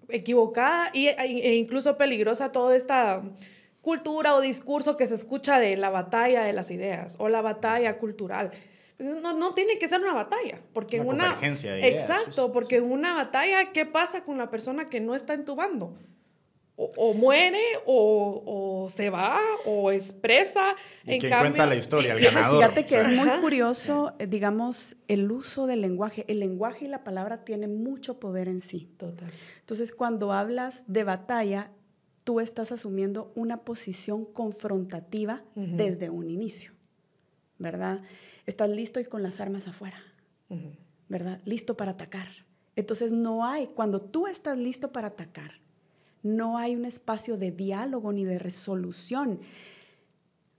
equivocada 0.09 0.91
e, 0.93 1.09
e 1.17 1.55
incluso 1.55 1.97
peligrosa 1.97 2.51
toda 2.51 2.75
esta 2.75 3.21
cultura 3.81 4.35
o 4.35 4.41
discurso 4.41 4.97
que 4.97 5.07
se 5.07 5.15
escucha 5.15 5.59
de 5.59 5.77
la 5.77 5.89
batalla 5.89 6.43
de 6.43 6.53
las 6.53 6.71
ideas 6.71 7.15
o 7.19 7.29
la 7.29 7.41
batalla 7.41 7.97
cultural. 7.97 8.51
No, 8.97 9.31
no 9.31 9.53
tiene 9.53 9.79
que 9.79 9.87
ser 9.87 10.01
una 10.01 10.13
batalla, 10.13 10.59
porque 10.73 10.99
una... 10.99 11.37
una 11.39 11.87
exacto, 11.87 12.51
porque 12.51 12.77
en 12.77 12.91
una 12.91 13.15
batalla, 13.15 13.71
¿qué 13.71 13.85
pasa 13.85 14.25
con 14.25 14.37
la 14.37 14.49
persona 14.49 14.89
que 14.89 14.99
no 14.99 15.15
está 15.15 15.33
en 15.33 15.45
tu 15.45 15.55
bando? 15.55 15.95
O, 16.79 17.13
muere 17.13 17.61
o, 17.85 18.43
o, 18.85 18.89
se 18.89 19.09
va 19.09 19.39
o 19.65 19.91
expresa. 19.91 20.75
¿Y 21.05 21.15
en 21.15 21.21
cambio, 21.21 21.39
cuenta 21.39 21.65
la 21.65 21.75
historia, 21.75 22.13
el 22.13 22.23
ganador. 22.23 22.63
Fíjate 22.63 22.85
que 22.85 23.01
es 23.01 23.07
muy 23.15 23.29
curioso, 23.41 24.13
eh, 24.17 24.27
digamos, 24.27 24.95
el 25.07 25.29
uso 25.29 25.67
del 25.67 25.81
lenguaje. 25.81 26.23
El 26.29 26.39
lenguaje 26.39 26.85
y 26.85 26.87
la 26.87 27.03
palabra 27.03 27.43
tienen 27.43 27.83
mucho 27.83 28.19
poder 28.19 28.47
en 28.47 28.61
sí. 28.61 28.89
Total. 28.97 29.29
Entonces, 29.59 29.91
cuando 29.91 30.31
hablas 30.31 30.85
de 30.87 31.03
batalla, 31.03 31.71
tú 32.23 32.39
estás 32.39 32.71
asumiendo 32.71 33.33
una 33.35 33.65
posición 33.65 34.23
confrontativa 34.23 35.43
desde 35.55 36.09
un 36.09 36.29
inicio, 36.29 36.71
¿verdad? 37.57 38.03
Estás 38.45 38.69
listo 38.69 38.99
y 38.99 39.05
con 39.05 39.23
las 39.23 39.39
armas 39.39 39.67
afuera, 39.67 39.99
¿verdad? 41.07 41.41
Listo 41.43 41.75
para 41.75 41.91
atacar. 41.91 42.27
Entonces, 42.75 43.11
no 43.11 43.45
hay, 43.45 43.67
cuando 43.67 43.99
tú 43.99 44.27
estás 44.27 44.57
listo 44.57 44.91
para 44.91 45.07
atacar, 45.07 45.58
no 46.23 46.57
hay 46.57 46.75
un 46.75 46.85
espacio 46.85 47.37
de 47.37 47.51
diálogo 47.51 48.11
ni 48.11 48.25
de 48.25 48.39
resolución. 48.39 49.39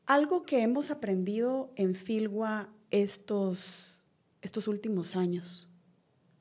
Algo 0.07 0.43
que 0.43 0.62
hemos 0.62 0.90
aprendido 0.90 1.71
en 1.76 1.95
Filgua 1.95 2.69
estos, 2.90 3.99
estos 4.43 4.69
últimos 4.69 5.17
años, 5.17 5.69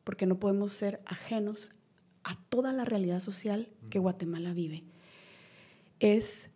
porque 0.04 0.26
no 0.26 0.40
podemos 0.40 0.74
ser 0.74 1.02
ajenos 1.06 1.70
a 2.24 2.38
toda 2.50 2.74
la 2.74 2.86
realidad 2.86 3.22
social 3.22 3.70
que 3.90 4.00
Guatemala 4.00 4.54
vive, 4.54 4.84
es 6.00 6.50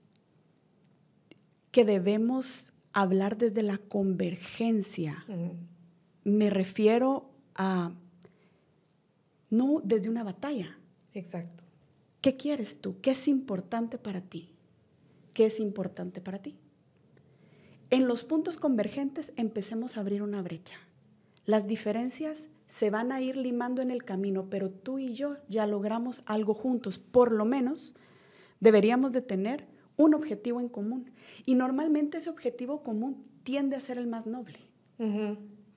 que 1.72 1.86
debemos 1.86 2.72
hablar 2.93 3.38
desde 3.38 3.63
la 3.63 3.77
convergencia. 3.77 5.25
Me 6.24 6.50
refiero 6.50 7.29
a, 7.55 7.91
no 9.50 9.82
desde 9.84 10.10
una 10.10 10.24
batalla. 10.24 10.77
Exacto. 11.13 11.62
¿Qué 12.23 12.37
quieres 12.37 12.79
tú? 12.79 13.01
¿Qué 13.01 13.11
es 13.11 13.27
importante 13.27 13.97
para 13.97 14.21
ti? 14.21 14.47
¿Qué 15.33 15.45
es 15.45 15.59
importante 15.59 16.21
para 16.21 16.41
ti? 16.41 16.55
En 17.89 18.07
los 18.07 18.23
puntos 18.23 18.57
convergentes 18.57 19.33
empecemos 19.35 19.97
a 19.97 19.99
abrir 19.99 20.23
una 20.23 20.41
brecha. 20.41 20.77
Las 21.45 21.67
diferencias 21.67 22.47
se 22.69 22.89
van 22.89 23.11
a 23.11 23.19
ir 23.19 23.35
limando 23.35 23.81
en 23.81 23.91
el 23.91 24.05
camino, 24.05 24.47
pero 24.49 24.69
tú 24.69 24.99
y 24.99 25.13
yo 25.13 25.35
ya 25.49 25.67
logramos 25.67 26.23
algo 26.25 26.53
juntos. 26.53 26.97
Por 26.97 27.33
lo 27.33 27.43
menos 27.43 27.93
deberíamos 28.61 29.11
de 29.11 29.21
tener 29.21 29.67
un 29.97 30.13
objetivo 30.13 30.61
en 30.61 30.69
común. 30.69 31.11
Y 31.45 31.55
normalmente 31.55 32.19
ese 32.19 32.29
objetivo 32.29 32.83
común 32.83 33.21
tiende 33.43 33.75
a 33.75 33.81
ser 33.81 33.97
el 33.97 34.07
más 34.07 34.25
noble. 34.27 34.59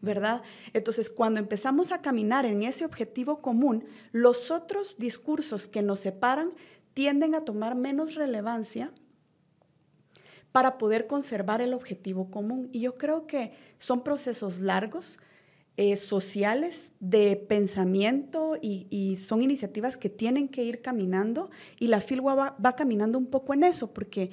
¿Verdad? 0.01 0.43
Entonces, 0.73 1.11
cuando 1.11 1.41
empezamos 1.41 1.93
a 1.93 2.01
caminar 2.01 2.45
en 2.45 2.63
ese 2.63 2.85
objetivo 2.85 3.41
común, 3.41 3.85
los 4.13 4.51
otros 4.51 4.97
discursos 4.99 5.67
que 5.67 5.83
nos 5.83 6.01
separan 6.01 6.53
tienden 6.95 7.35
a 7.35 7.45
tomar 7.45 7.75
menos 7.75 8.15
relevancia 8.15 8.93
para 10.53 10.79
poder 10.79 11.07
conservar 11.07 11.61
el 11.61 11.75
objetivo 11.75 12.31
común. 12.31 12.71
Y 12.73 12.81
yo 12.81 12.95
creo 12.95 13.27
que 13.27 13.53
son 13.79 14.03
procesos 14.03 14.61
largos, 14.61 15.19
eh, 15.77 15.99
sociales, 15.99 16.93
de 17.01 17.37
pensamiento 17.37 18.57
y, 18.63 19.19
son 19.19 19.43
iniciativas 19.43 19.99
que 19.99 20.09
tienen 20.09 20.49
que 20.49 20.65
ir 20.65 20.81
caminando 20.81 21.51
y 21.79 21.89
la 21.89 22.01
FILWA 22.01 22.35
va, 22.35 22.57
va 22.65 22.75
caminando 22.75 23.19
un 23.19 23.27
poco 23.27 23.53
en 23.53 23.65
eso, 23.65 23.93
porque 23.93 24.31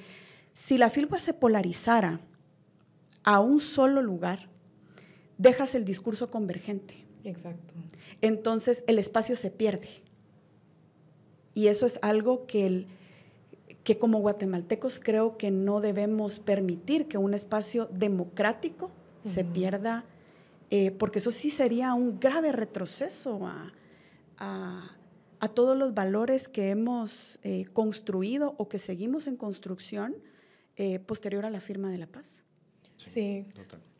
si 0.54 0.78
la 0.78 0.88
FILWA 0.88 1.18
se 1.18 1.34
polarizara 1.34 2.20
a 3.24 3.40
un 3.40 3.60
solo 3.60 4.00
lugar, 4.00 4.48
dejas 5.38 5.74
el 5.74 5.84
discurso 5.84 6.30
convergente. 6.30 7.04
Exacto. 7.24 7.74
Entonces 8.20 8.84
el 8.86 8.98
espacio 8.98 9.36
se 9.36 9.50
pierde. 9.50 9.88
Y 11.54 11.68
eso 11.68 11.86
es 11.86 11.98
algo 12.02 12.46
que, 12.46 12.66
el, 12.66 12.86
que 13.84 13.98
como 13.98 14.18
guatemaltecos 14.18 15.00
creo 15.00 15.36
que 15.36 15.50
no 15.50 15.80
debemos 15.80 16.38
permitir 16.38 17.06
que 17.06 17.18
un 17.18 17.34
espacio 17.34 17.88
democrático 17.92 18.90
se 19.24 19.44
pierda, 19.44 20.04
eh, 20.70 20.90
porque 20.90 21.18
eso 21.18 21.30
sí 21.30 21.50
sería 21.50 21.94
un 21.94 22.20
grave 22.20 22.52
retroceso 22.52 23.46
a, 23.46 23.72
todos 25.54 25.76
los 25.76 25.92
valores 25.92 26.48
que 26.48 26.70
hemos 26.70 27.38
eh, 27.42 27.66
construido 27.74 28.54
o 28.56 28.66
que 28.66 28.78
seguimos 28.78 29.26
en 29.26 29.36
construcción 29.36 30.16
eh, 30.76 30.98
posterior 31.00 31.44
a 31.44 31.50
la 31.50 31.60
firma 31.60 31.90
de 31.90 31.98
la 31.98 32.06
paz. 32.06 32.44
Sí. 32.96 33.46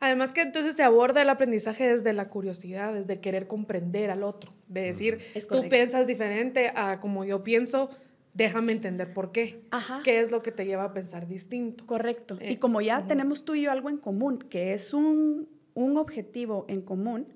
Además 0.01 0.33
que 0.33 0.43
entonces 0.43 0.77
se 0.77 0.83
aborda 0.83 1.23
el 1.23 1.31
aprendizaje 1.31 1.89
desde 1.89 2.13
la 2.13 2.29
curiosidad, 2.29 2.93
desde 2.93 3.21
querer 3.21 3.47
comprender 3.47 4.11
al 4.11 4.23
otro, 4.23 4.53
de 4.69 4.83
decir, 4.83 5.19
tú 5.49 5.69
piensas 5.69 6.07
diferente 6.07 6.73
a 6.75 7.01
como 7.01 7.25
yo 7.25 7.43
pienso, 7.43 7.89
déjame 8.35 8.73
entender 8.73 9.15
por 9.15 9.33
qué. 9.33 9.63
Ajá. 9.71 10.03
¿Qué 10.05 10.21
es 10.21 10.31
lo 10.31 10.43
que 10.43 10.53
te 10.53 10.67
lleva 10.67 10.85
a 10.85 10.93
pensar 10.93 11.27
distinto? 11.27 11.87
Correcto. 11.87 12.39
y 12.41 12.55
eh, 12.55 12.59
como 12.59 12.81
ya 12.81 13.07
tenemos 13.07 13.45
tú 13.45 13.55
y 13.55 13.63
yo 13.63 13.71
algo 13.71 13.89
en 13.89 13.97
común, 13.97 14.39
que 14.39 14.75
es 14.75 14.93
un, 14.93 15.49
un 15.75 15.97
objetivo 15.97 16.67
en 16.69 16.83
común, 16.83 17.27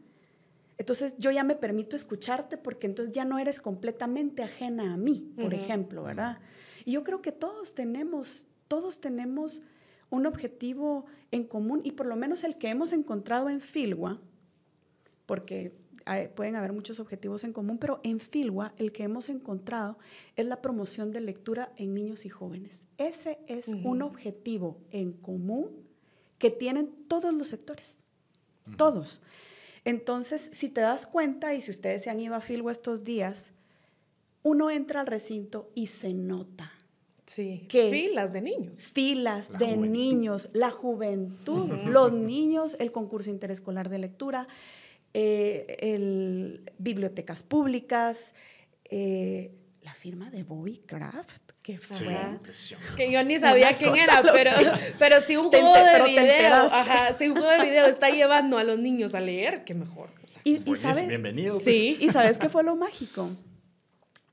entonces 0.78 1.16
yo 1.18 1.32
ya 1.32 1.42
me 1.42 1.56
permito 1.56 1.96
escucharte 1.96 2.56
porque 2.56 2.86
entonces 2.86 3.12
ya 3.12 3.24
no 3.24 3.38
eres 3.38 3.60
completamente 3.60 4.44
ajena 4.44 4.94
a 4.94 4.96
mí, 4.96 5.32
por 5.40 5.52
ejemplo, 5.52 6.04
¿verdad? 6.04 6.38
Y 6.84 6.92
yo 6.92 7.02
creo 7.02 7.20
que 7.20 7.32
todos 7.32 7.74
tenemos, 7.74 8.46
todos 8.68 9.00
tenemos 9.00 9.60
un 10.10 10.26
objetivo 10.26 11.06
en 11.30 11.44
común 11.44 11.80
y 11.84 11.92
por 11.92 12.06
lo 12.06 12.16
menos 12.16 12.44
el 12.44 12.56
que 12.56 12.68
hemos 12.68 12.92
encontrado 12.92 13.48
en 13.48 13.60
Filwa, 13.60 14.20
porque 15.26 15.72
pueden 16.34 16.56
haber 16.56 16.72
muchos 16.72 17.00
objetivos 17.00 17.44
en 17.44 17.52
común, 17.52 17.76
pero 17.78 18.00
en 18.02 18.18
Filwa 18.18 18.72
el 18.78 18.92
que 18.92 19.02
hemos 19.02 19.28
encontrado 19.28 19.98
es 20.36 20.46
la 20.46 20.62
promoción 20.62 21.12
de 21.12 21.20
lectura 21.20 21.72
en 21.76 21.92
niños 21.92 22.24
y 22.24 22.30
jóvenes. 22.30 22.86
Ese 22.96 23.38
es 23.46 23.68
un 23.68 24.00
objetivo 24.00 24.78
en 24.90 25.12
común 25.12 25.70
que 26.38 26.50
tienen 26.50 26.94
todos 27.08 27.34
los 27.34 27.48
sectores, 27.48 27.98
todos. 28.76 29.20
Entonces, 29.84 30.50
si 30.52 30.68
te 30.70 30.80
das 30.80 31.06
cuenta 31.06 31.54
y 31.54 31.60
si 31.60 31.70
ustedes 31.70 32.02
se 32.02 32.10
han 32.10 32.20
ido 32.20 32.34
a 32.34 32.40
Filwa 32.40 32.72
estos 32.72 33.04
días, 33.04 33.52
uno 34.42 34.70
entra 34.70 35.00
al 35.00 35.06
recinto 35.06 35.70
y 35.74 35.88
se 35.88 36.14
nota 36.14 36.77
Sí, 37.28 37.66
filas 37.70 38.32
de 38.32 38.40
niños. 38.40 38.78
Filas 38.78 39.52
de 39.58 39.76
niños, 39.76 40.48
la 40.54 40.70
juventud, 40.70 41.70
los 41.86 42.12
niños, 42.12 42.74
el 42.80 42.90
concurso 42.90 43.28
interescolar 43.28 43.90
de 43.90 43.98
lectura, 43.98 44.48
eh, 45.12 45.76
el, 45.80 46.62
bibliotecas 46.78 47.42
públicas, 47.42 48.32
eh, 48.84 49.52
la 49.82 49.92
firma 49.92 50.30
de 50.30 50.42
Bobby 50.42 50.78
Craft, 50.78 51.52
que 51.60 51.78
fue... 51.78 51.98
que 52.96 53.12
yo 53.12 53.22
ni 53.24 53.38
sabía 53.38 53.74
quién 53.74 53.94
era, 53.94 54.22
pero, 54.32 54.50
pero 54.98 55.20
si 55.20 55.36
un 55.36 55.50
juego 55.50 55.74
de 55.74 56.04
video, 56.04 56.54
ajá, 56.72 57.12
si 57.12 57.28
un 57.28 57.36
juego 57.36 57.50
de 57.50 57.68
video 57.68 57.84
está 57.84 58.08
llevando 58.08 58.56
a 58.56 58.64
los 58.64 58.78
niños 58.78 59.14
a 59.14 59.20
leer, 59.20 59.64
qué 59.64 59.74
mejor. 59.74 60.08
y, 60.44 60.62
y 60.64 60.76
sabes, 60.76 61.06
bienvenido. 61.06 61.60
Sí, 61.60 61.98
y 62.00 62.08
sabes 62.08 62.38
qué 62.38 62.48
fue 62.48 62.64
lo 62.64 62.74
mágico 62.74 63.28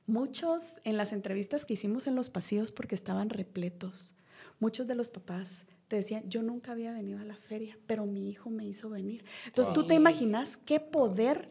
Muchos 0.07 0.79
en 0.83 0.97
las 0.97 1.12
entrevistas 1.12 1.65
que 1.65 1.74
hicimos 1.74 2.07
en 2.07 2.15
los 2.15 2.29
pasillos, 2.29 2.71
porque 2.71 2.95
estaban 2.95 3.29
repletos, 3.29 4.13
muchos 4.59 4.88
de 4.88 4.95
los 4.95 5.09
papás 5.09 5.65
te 5.88 5.97
decían, 5.97 6.27
yo 6.29 6.41
nunca 6.41 6.71
había 6.71 6.93
venido 6.93 7.19
a 7.19 7.24
la 7.24 7.35
feria, 7.35 7.77
pero 7.85 8.05
mi 8.05 8.29
hijo 8.29 8.50
me 8.50 8.65
hizo 8.65 8.89
venir. 8.89 9.24
Entonces 9.45 9.74
tú 9.74 9.85
te 9.85 9.93
imaginas 9.93 10.57
qué 10.57 10.79
poder 10.79 11.50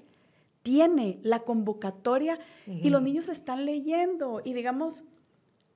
tiene 0.62 1.20
la 1.22 1.40
convocatoria 1.40 2.38
y 2.66 2.88
los 2.90 3.02
niños 3.02 3.28
están 3.28 3.64
leyendo. 3.66 4.40
Y 4.44 4.54
digamos, 4.54 5.04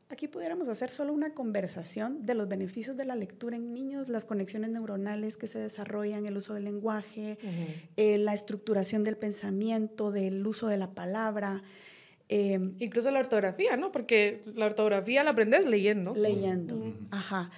aquí 0.08 0.28
pudiéramos 0.28 0.66
hacer 0.68 0.90
solo 0.90 1.12
una 1.12 1.34
conversación 1.34 2.24
de 2.24 2.34
los 2.34 2.48
beneficios 2.48 2.96
de 2.96 3.04
la 3.04 3.14
lectura 3.14 3.56
en 3.56 3.74
niños, 3.74 4.08
las 4.08 4.24
conexiones 4.24 4.70
neuronales 4.70 5.36
que 5.36 5.46
se 5.46 5.58
desarrollan, 5.58 6.26
el 6.26 6.36
uso 6.36 6.54
del 6.54 6.64
lenguaje, 6.64 7.38
eh, 7.96 8.18
la 8.18 8.32
estructuración 8.32 9.04
del 9.04 9.18
pensamiento, 9.18 10.10
del 10.10 10.44
uso 10.46 10.68
de 10.68 10.78
la 10.78 10.94
palabra. 10.94 11.62
Em, 12.28 12.74
Incluso 12.78 13.10
la 13.10 13.20
ortografía, 13.20 13.76
¿no? 13.76 13.90
Porque 13.90 14.42
la 14.54 14.66
ortografía 14.66 15.24
la 15.24 15.30
aprendes 15.30 15.64
leyendo. 15.66 16.14
Leyendo, 16.14 16.94
ajá. 17.10 17.50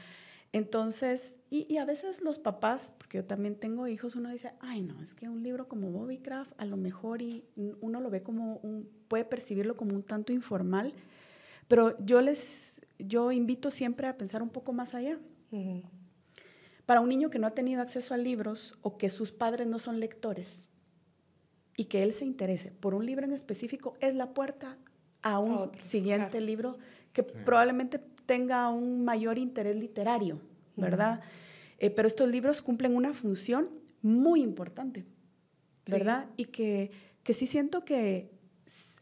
Entonces, 0.52 1.36
y, 1.50 1.76
a 1.76 1.84
veces 1.84 2.22
los 2.22 2.40
papás, 2.40 2.92
porque 2.96 3.18
yo 3.18 3.24
también 3.24 3.54
tengo 3.54 3.86
hijos, 3.86 4.16
uno 4.16 4.30
dice, 4.30 4.52
ay 4.60 4.82
no, 4.82 5.00
es 5.00 5.14
que 5.14 5.28
un 5.28 5.42
libro 5.44 5.68
como 5.68 5.90
Bobby 5.90 6.18
Craft 6.18 6.52
a 6.58 6.64
lo 6.64 6.76
mejor 6.76 7.22
y 7.22 7.44
uno 7.80 8.00
lo 8.00 8.10
ve 8.10 8.22
como 8.22 8.56
un, 8.56 8.88
puede 9.06 9.24
percibirlo 9.24 9.76
como 9.76 9.94
un 9.94 10.02
tanto 10.02 10.32
informal, 10.32 10.92
Pero 11.68 11.96
yo 12.04 12.20
les, 12.20 12.80
yo 12.98 13.30
invito 13.30 13.70
siempre 13.70 14.08
a 14.08 14.16
pensar 14.16 14.42
un 14.42 14.50
poco 14.50 14.72
más 14.72 14.94
allá. 14.96 15.18
Para 16.84 17.00
un 17.00 17.08
niño 17.08 17.30
que 17.30 17.38
no 17.38 17.46
ha 17.46 17.54
tenido 17.54 17.80
acceso 17.80 18.12
a 18.12 18.16
libros 18.16 18.76
o 18.82 18.98
que 18.98 19.08
sus 19.08 19.30
padres 19.30 19.68
no 19.68 19.78
son 19.78 20.00
lectores 20.00 20.69
y 21.80 21.86
que 21.86 22.02
él 22.02 22.12
se 22.12 22.26
interese 22.26 22.72
por 22.72 22.92
un 22.94 23.06
libro 23.06 23.24
en 23.24 23.32
específico, 23.32 23.94
es 24.00 24.14
la 24.14 24.34
puerta 24.34 24.76
a 25.22 25.38
un 25.38 25.70
siguiente 25.80 26.38
libro 26.38 26.76
que 27.14 27.22
probablemente 27.22 27.98
tenga 28.26 28.68
un 28.68 29.02
mayor 29.02 29.38
interés 29.38 29.76
literario, 29.76 30.42
¿verdad? 30.76 31.22
Eh, 31.78 31.88
pero 31.88 32.06
estos 32.06 32.28
libros 32.28 32.60
cumplen 32.60 32.94
una 32.94 33.14
función 33.14 33.70
muy 34.02 34.42
importante, 34.42 35.06
¿verdad? 35.90 36.26
Y 36.36 36.44
que, 36.44 36.90
que 37.22 37.32
sí 37.32 37.46
siento 37.46 37.82
que 37.82 38.30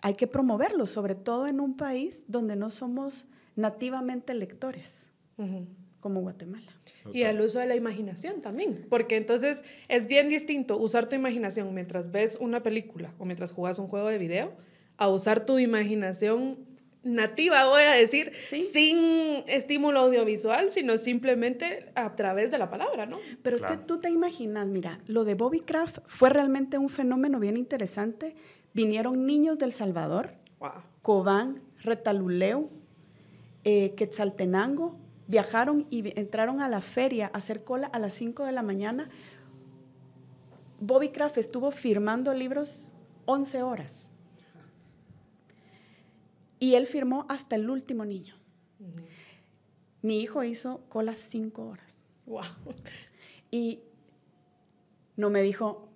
hay 0.00 0.14
que 0.14 0.28
promoverlos, 0.28 0.92
sobre 0.92 1.16
todo 1.16 1.48
en 1.48 1.58
un 1.58 1.76
país 1.76 2.26
donde 2.28 2.54
no 2.54 2.70
somos 2.70 3.26
nativamente 3.56 4.34
lectores, 4.34 5.08
como 6.00 6.20
Guatemala. 6.20 6.72
Y 7.12 7.22
el 7.22 7.40
uso 7.40 7.58
de 7.58 7.66
la 7.66 7.76
imaginación 7.76 8.40
también, 8.40 8.86
porque 8.90 9.16
entonces 9.16 9.64
es 9.88 10.06
bien 10.06 10.28
distinto 10.28 10.76
usar 10.76 11.08
tu 11.08 11.16
imaginación 11.16 11.72
mientras 11.74 12.10
ves 12.10 12.36
una 12.40 12.62
película 12.62 13.14
o 13.18 13.24
mientras 13.24 13.52
jugas 13.52 13.78
un 13.78 13.88
juego 13.88 14.08
de 14.08 14.18
video, 14.18 14.52
a 14.96 15.08
usar 15.08 15.46
tu 15.46 15.58
imaginación 15.58 16.58
nativa, 17.02 17.66
voy 17.66 17.82
a 17.82 17.92
decir, 17.92 18.32
sin 18.34 19.44
estímulo 19.46 20.00
audiovisual, 20.00 20.70
sino 20.70 20.98
simplemente 20.98 21.90
a 21.94 22.14
través 22.16 22.50
de 22.50 22.58
la 22.58 22.70
palabra, 22.70 23.06
¿no? 23.06 23.18
Pero 23.42 23.56
es 23.56 23.62
que 23.62 23.76
tú 23.76 23.98
te 24.00 24.10
imaginas, 24.10 24.66
mira, 24.66 25.00
lo 25.06 25.24
de 25.24 25.34
Bobby 25.34 25.60
Craft 25.60 25.98
fue 26.06 26.30
realmente 26.30 26.78
un 26.78 26.88
fenómeno 26.88 27.38
bien 27.40 27.56
interesante. 27.56 28.34
Vinieron 28.74 29.26
niños 29.26 29.58
del 29.58 29.72
Salvador, 29.72 30.32
Cobán, 31.02 31.62
Retaluleu, 31.82 32.70
eh, 33.64 33.94
Quetzaltenango, 33.96 34.98
viajaron 35.28 35.86
y 35.90 36.18
entraron 36.18 36.60
a 36.60 36.68
la 36.68 36.80
feria 36.80 37.30
a 37.32 37.38
hacer 37.38 37.62
cola 37.62 37.86
a 37.86 37.98
las 38.00 38.14
5 38.14 38.44
de 38.44 38.52
la 38.52 38.62
mañana. 38.62 39.08
Bobby 40.80 41.10
Craft 41.10 41.38
estuvo 41.38 41.70
firmando 41.70 42.34
libros 42.34 42.92
11 43.26 43.62
horas. 43.62 44.08
Y 46.58 46.74
él 46.74 46.86
firmó 46.86 47.24
hasta 47.28 47.54
el 47.54 47.70
último 47.70 48.04
niño. 48.04 48.34
Mi 50.02 50.20
hijo 50.20 50.42
hizo 50.42 50.80
cola 50.88 51.14
cinco 51.14 51.66
horas. 51.66 52.02
Wow. 52.26 52.44
Y 53.50 53.80
no 55.16 55.30
me 55.30 55.42
dijo, 55.42 55.88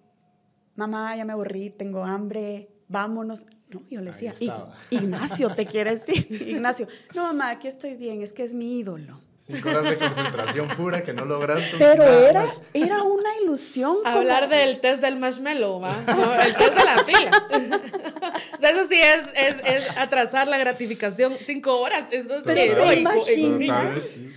mamá, 0.75 1.15
ya 1.17 1.25
me 1.25 1.33
aburrí, 1.33 1.71
tengo 1.71 2.05
hambre, 2.05 2.71
vámonos. 2.89 3.47
No, 3.73 3.83
yo 3.91 4.01
le 4.01 4.11
decía, 4.11 4.33
Ignacio, 4.91 5.55
¿te 5.55 5.67
quieres 5.67 6.09
ir? 6.09 6.49
Ignacio, 6.49 6.89
no, 7.15 7.25
mamá, 7.25 7.51
aquí 7.51 7.69
estoy 7.69 7.95
bien, 7.95 8.23
es 8.23 8.33
que 8.33 8.45
es 8.45 8.55
mi 8.55 8.79
ídolo. 8.79 9.21
Cinco 9.45 9.71
horas 9.71 9.91
de 9.91 9.99
concentración 9.99 10.69
pura 10.69 11.03
que 11.03 11.13
no 11.13 11.25
lograste. 11.25 11.77
Pero 11.77 12.05
era, 12.05 12.49
era 12.75 13.03
una 13.03 13.29
ilusión. 13.43 13.97
Hablar 14.05 14.49
del 14.49 14.79
test 14.81 15.03
del 15.03 15.19
marshmallow, 15.19 15.81
¿va? 15.81 16.01
No, 16.07 16.41
el 16.41 16.55
test 16.55 16.75
de 16.75 16.85
la 16.85 17.05
fila. 17.05 17.31
eso 18.71 18.85
sí 18.89 19.01
es, 19.01 19.25
es, 19.35 19.57
es, 19.65 19.97
atrasar 19.97 20.47
la 20.47 20.59
gratificación 20.59 21.37
cinco 21.45 21.81
horas. 21.81 22.07
Eso 22.13 22.37
es 22.37 22.45
Pero 22.45 22.89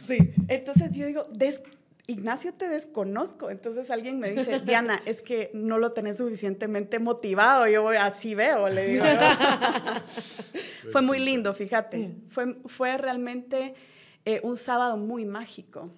Sí. 0.01 0.18
Entonces 0.48 0.92
yo 0.92 1.06
digo, 1.06 1.27
Ignacio, 2.08 2.54
te 2.54 2.68
desconozco. 2.68 3.50
Entonces 3.50 3.90
alguien 3.90 4.20
me 4.20 4.30
dice, 4.30 4.60
Diana, 4.60 5.02
es 5.06 5.22
que 5.22 5.50
no 5.54 5.78
lo 5.78 5.92
tenés 5.94 6.18
suficientemente 6.18 7.00
motivado. 7.00 7.68
Yo 7.68 7.82
voy, 7.82 7.96
así 7.96 8.36
veo, 8.36 8.70
le 8.70 8.88
digo. 8.88 9.06
fue 10.92 11.02
muy 11.02 11.20
lindo, 11.20 11.54
fíjate. 11.54 12.16
Fue, 12.30 12.58
fue 12.66 12.98
realmente 12.98 13.74
eh, 14.26 14.40
un 14.44 14.58
sábado 14.58 14.98
muy 14.98 15.26
mágico. 15.26 15.90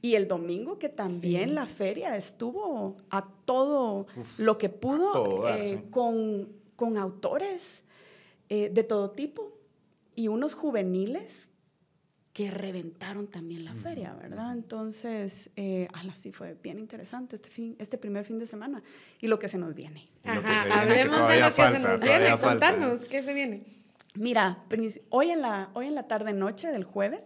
Y 0.00 0.16
el 0.16 0.28
domingo 0.28 0.78
que 0.78 0.90
también 0.90 1.54
la 1.54 1.64
feria 1.64 2.14
estuvo 2.16 2.98
a 3.08 3.26
todo 3.46 4.06
lo 4.36 4.58
que 4.58 4.68
pudo 4.68 5.48
eh, 5.48 5.82
con, 5.90 6.50
con, 6.76 6.98
autores 6.98 7.82
eh, 8.50 8.68
de 8.70 8.84
todo 8.84 9.12
tipo 9.12 9.56
y 10.14 10.28
unos 10.28 10.52
juveniles 10.52 11.48
que 12.34 12.50
reventaron 12.50 13.28
también 13.28 13.64
la 13.64 13.72
feria, 13.74 14.12
¿verdad? 14.20 14.52
Entonces, 14.52 15.50
eh, 15.54 15.86
sí 16.16 16.32
fue 16.32 16.56
bien 16.60 16.80
interesante 16.80 17.36
este, 17.36 17.48
fin, 17.48 17.76
este 17.78 17.96
primer 17.96 18.24
fin 18.24 18.40
de 18.40 18.48
semana 18.48 18.82
y 19.20 19.28
lo 19.28 19.38
que 19.38 19.48
se 19.48 19.56
nos 19.56 19.72
viene. 19.72 20.08
Ajá, 20.24 20.80
hablemos 20.80 21.28
de 21.28 21.40
lo 21.40 21.54
que 21.54 21.62
se 21.62 21.78
nos 21.78 22.00
viene, 22.00 22.36
contarnos, 22.36 23.04
¿qué 23.04 23.22
se 23.22 23.32
viene? 23.32 23.62
Mira, 24.16 24.58
hoy 25.10 25.30
en 25.30 25.42
la, 25.42 25.70
hoy 25.74 25.86
en 25.86 25.94
la 25.94 26.08
tarde-noche 26.08 26.72
del 26.72 26.82
jueves 26.82 27.24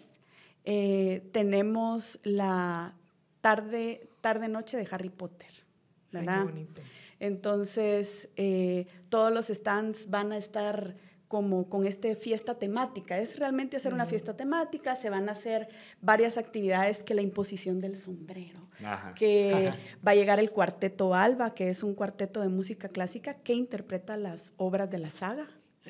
eh, 0.67 1.27
tenemos 1.33 2.21
la 2.23 2.95
tarde, 3.41 4.11
tarde-noche 4.21 4.77
de 4.77 4.87
Harry 4.91 5.09
Potter, 5.09 5.51
¿verdad? 6.13 6.41
qué 6.41 6.53
bonito. 6.53 6.83
Entonces, 7.19 8.29
eh, 8.37 8.87
todos 9.09 9.33
los 9.33 9.47
stands 9.47 10.11
van 10.11 10.33
a 10.33 10.37
estar 10.37 10.97
como 11.29 11.69
con 11.69 11.87
esta 11.87 12.13
fiesta 12.15 12.55
temática. 12.55 13.19
Es 13.19 13.39
realmente 13.39 13.77
hacer 13.77 13.95
una 13.95 14.07
fiesta 14.07 14.37
temática, 14.37 14.97
se 14.97 15.11
van 15.11 15.29
a 15.29 15.33
hacer 15.33 15.69
varias 16.01 16.39
actividades 16.39 17.03
que 17.03 17.15
la 17.15 17.23
imposición 17.23 17.79
del 17.81 17.97
sombrero, 17.97 18.69
que 19.15 19.73
va 20.07 20.13
a 20.13 20.15
llegar 20.15 20.41
el 20.41 20.51
cuarteto 20.51 21.15
Alba, 21.15 21.55
que 21.55 21.69
es 21.69 21.83
un 21.83 21.95
cuarteto 21.95 22.41
de 22.41 22.49
música 22.49 22.89
clásica 22.89 23.35
que 23.35 23.53
interpreta 23.53 24.17
las 24.17 24.53
obras 24.57 24.91
de 24.91 24.99
la 24.99 25.11
saga 25.11 25.49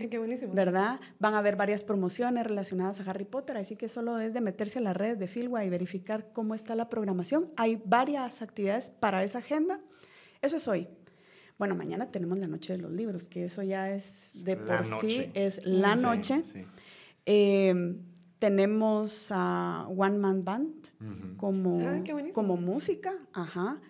qué 0.08 0.18
buenísimo. 0.18 0.54
¿Verdad? 0.54 1.00
Van 1.18 1.34
a 1.34 1.38
haber 1.38 1.56
varias 1.56 1.82
promociones 1.82 2.46
relacionadas 2.46 3.00
a 3.00 3.10
Harry 3.10 3.24
Potter, 3.24 3.56
así 3.56 3.74
que 3.74 3.88
solo 3.88 4.20
es 4.20 4.32
de 4.32 4.40
meterse 4.40 4.78
a 4.78 4.82
las 4.82 4.96
redes 4.96 5.18
de 5.18 5.26
Filwa 5.26 5.64
y 5.64 5.70
verificar 5.70 6.32
cómo 6.32 6.54
está 6.54 6.76
la 6.76 6.88
programación. 6.88 7.50
Hay 7.56 7.82
varias 7.84 8.42
actividades 8.42 8.90
para 8.90 9.24
esa 9.24 9.38
agenda. 9.38 9.80
Eso 10.40 10.56
es 10.56 10.68
hoy. 10.68 10.88
Bueno, 11.58 11.74
mañana 11.74 12.10
tenemos 12.10 12.38
la 12.38 12.46
noche 12.46 12.72
de 12.74 12.78
los 12.78 12.92
libros, 12.92 13.26
que 13.26 13.44
eso 13.46 13.62
ya 13.62 13.90
es 13.90 14.44
de 14.44 14.56
por 14.56 14.84
sí, 14.84 15.30
es 15.34 15.64
la 15.64 15.96
noche. 15.96 16.42
Eh, 17.26 17.96
tenemos 18.38 19.28
a 19.30 19.86
One 19.88 20.18
Man 20.18 20.44
Band 20.44 21.36
como, 21.36 21.80
ah, 21.80 22.02
como 22.32 22.56
música, 22.56 23.14
ajá. 23.32 23.80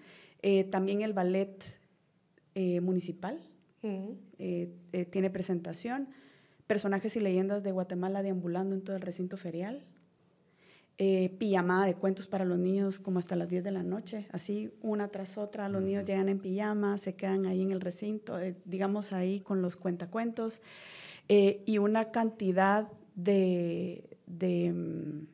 Eh, 0.40 0.64
también 0.64 1.02
el 1.02 1.12
ballet 1.12 1.78
eh, 2.54 2.80
municipal 2.80 3.38
eh, 3.82 4.16
eh, 4.92 5.04
tiene 5.04 5.30
presentación. 5.30 6.08
Personajes 6.66 7.16
y 7.16 7.20
leyendas 7.20 7.62
de 7.62 7.72
Guatemala 7.72 8.22
deambulando 8.22 8.74
en 8.74 8.82
todo 8.82 8.96
el 8.96 9.02
recinto 9.02 9.36
ferial. 9.36 9.84
Eh, 11.00 11.28
pijamada 11.38 11.86
de 11.86 11.94
cuentos 11.94 12.26
para 12.26 12.44
los 12.44 12.58
niños 12.58 12.98
como 12.98 13.20
hasta 13.20 13.36
las 13.36 13.48
10 13.48 13.62
de 13.62 13.70
la 13.70 13.84
noche, 13.84 14.26
así 14.32 14.72
una 14.82 15.06
tras 15.06 15.38
otra, 15.38 15.68
los 15.68 15.80
niños 15.80 16.04
llegan 16.04 16.28
en 16.28 16.40
pijama, 16.40 16.98
se 16.98 17.14
quedan 17.14 17.46
ahí 17.46 17.62
en 17.62 17.70
el 17.70 17.80
recinto, 17.80 18.36
digamos 18.64 19.12
ahí 19.12 19.38
con 19.38 19.62
los 19.62 19.76
cuentacuentos, 19.76 20.60
y 21.28 21.78
una 21.78 22.10
cantidad 22.10 22.88
de, 23.14 24.18
mm, 24.74 25.26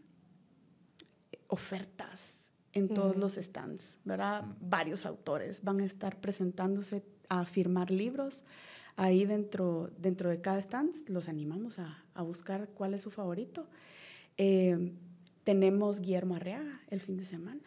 ofertas 1.49 2.47
en 2.75 2.89
todos 2.89 3.17
los 3.17 3.37
stands, 3.37 3.97
¿verdad? 4.05 4.45
Varios 4.61 5.07
autores 5.07 5.63
van 5.63 5.81
a 5.81 5.87
estar 5.87 6.21
presentándose 6.21 7.03
a 7.31 7.47
firmar 7.47 7.91
libros. 7.91 8.45
Ahí 8.97 9.25
dentro, 9.25 9.91
dentro 9.97 10.29
de 10.29 10.43
cada 10.43 10.59
stand 10.59 11.09
los 11.09 11.29
animamos 11.29 11.79
a, 11.79 12.05
a 12.15 12.23
buscar 12.23 12.69
cuál 12.75 12.93
es 12.93 13.01
su 13.03 13.11
favorito. 13.11 13.67
Eh, 14.37 14.93
tenemos 15.45 16.01
Guillermo 16.01 16.35
Arriaga 16.35 16.81
el 16.89 17.01
fin 17.01 17.17
de 17.17 17.27
semana. 17.27 17.63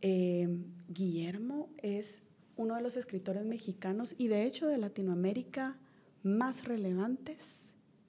Eh, 0.00 0.48
Guillermo 0.88 1.70
es 1.78 2.22
uno 2.56 2.76
de 2.76 2.82
los 2.82 2.96
escritores 2.96 3.44
mexicanos 3.44 4.14
y 4.18 4.28
de 4.28 4.44
hecho 4.44 4.68
de 4.68 4.78
Latinoamérica 4.78 5.76
más 6.22 6.64
relevantes 6.64 7.62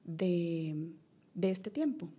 de, 0.03 0.91
de 1.33 1.51
este 1.51 1.71
tiempo. 1.71 2.09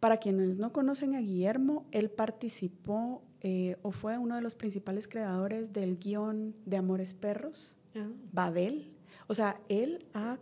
Para 0.00 0.18
quienes 0.18 0.58
no 0.58 0.72
conocen 0.72 1.14
a 1.14 1.20
Guillermo, 1.20 1.86
él 1.90 2.10
participó 2.10 3.22
eh, 3.40 3.76
o 3.82 3.92
fue 3.92 4.18
uno 4.18 4.34
de 4.34 4.42
los 4.42 4.54
principales 4.54 5.08
creadores 5.08 5.72
del 5.72 5.98
guion 5.98 6.54
de 6.66 6.76
Amores 6.76 7.14
Perros, 7.14 7.76
ah. 7.94 8.08
Babel. 8.32 8.92
O 9.26 9.34
sea, 9.34 9.60
él 9.68 10.06
ha 10.12 10.38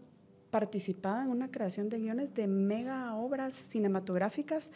participado 0.55 1.23
en 1.23 1.31
una 1.31 1.51
creación 1.51 1.89
de 1.89 1.99
guiones 1.99 2.33
de 2.33 2.47
mega 2.47 3.13
obras 3.17 3.55
cinematográficas, 3.55 4.71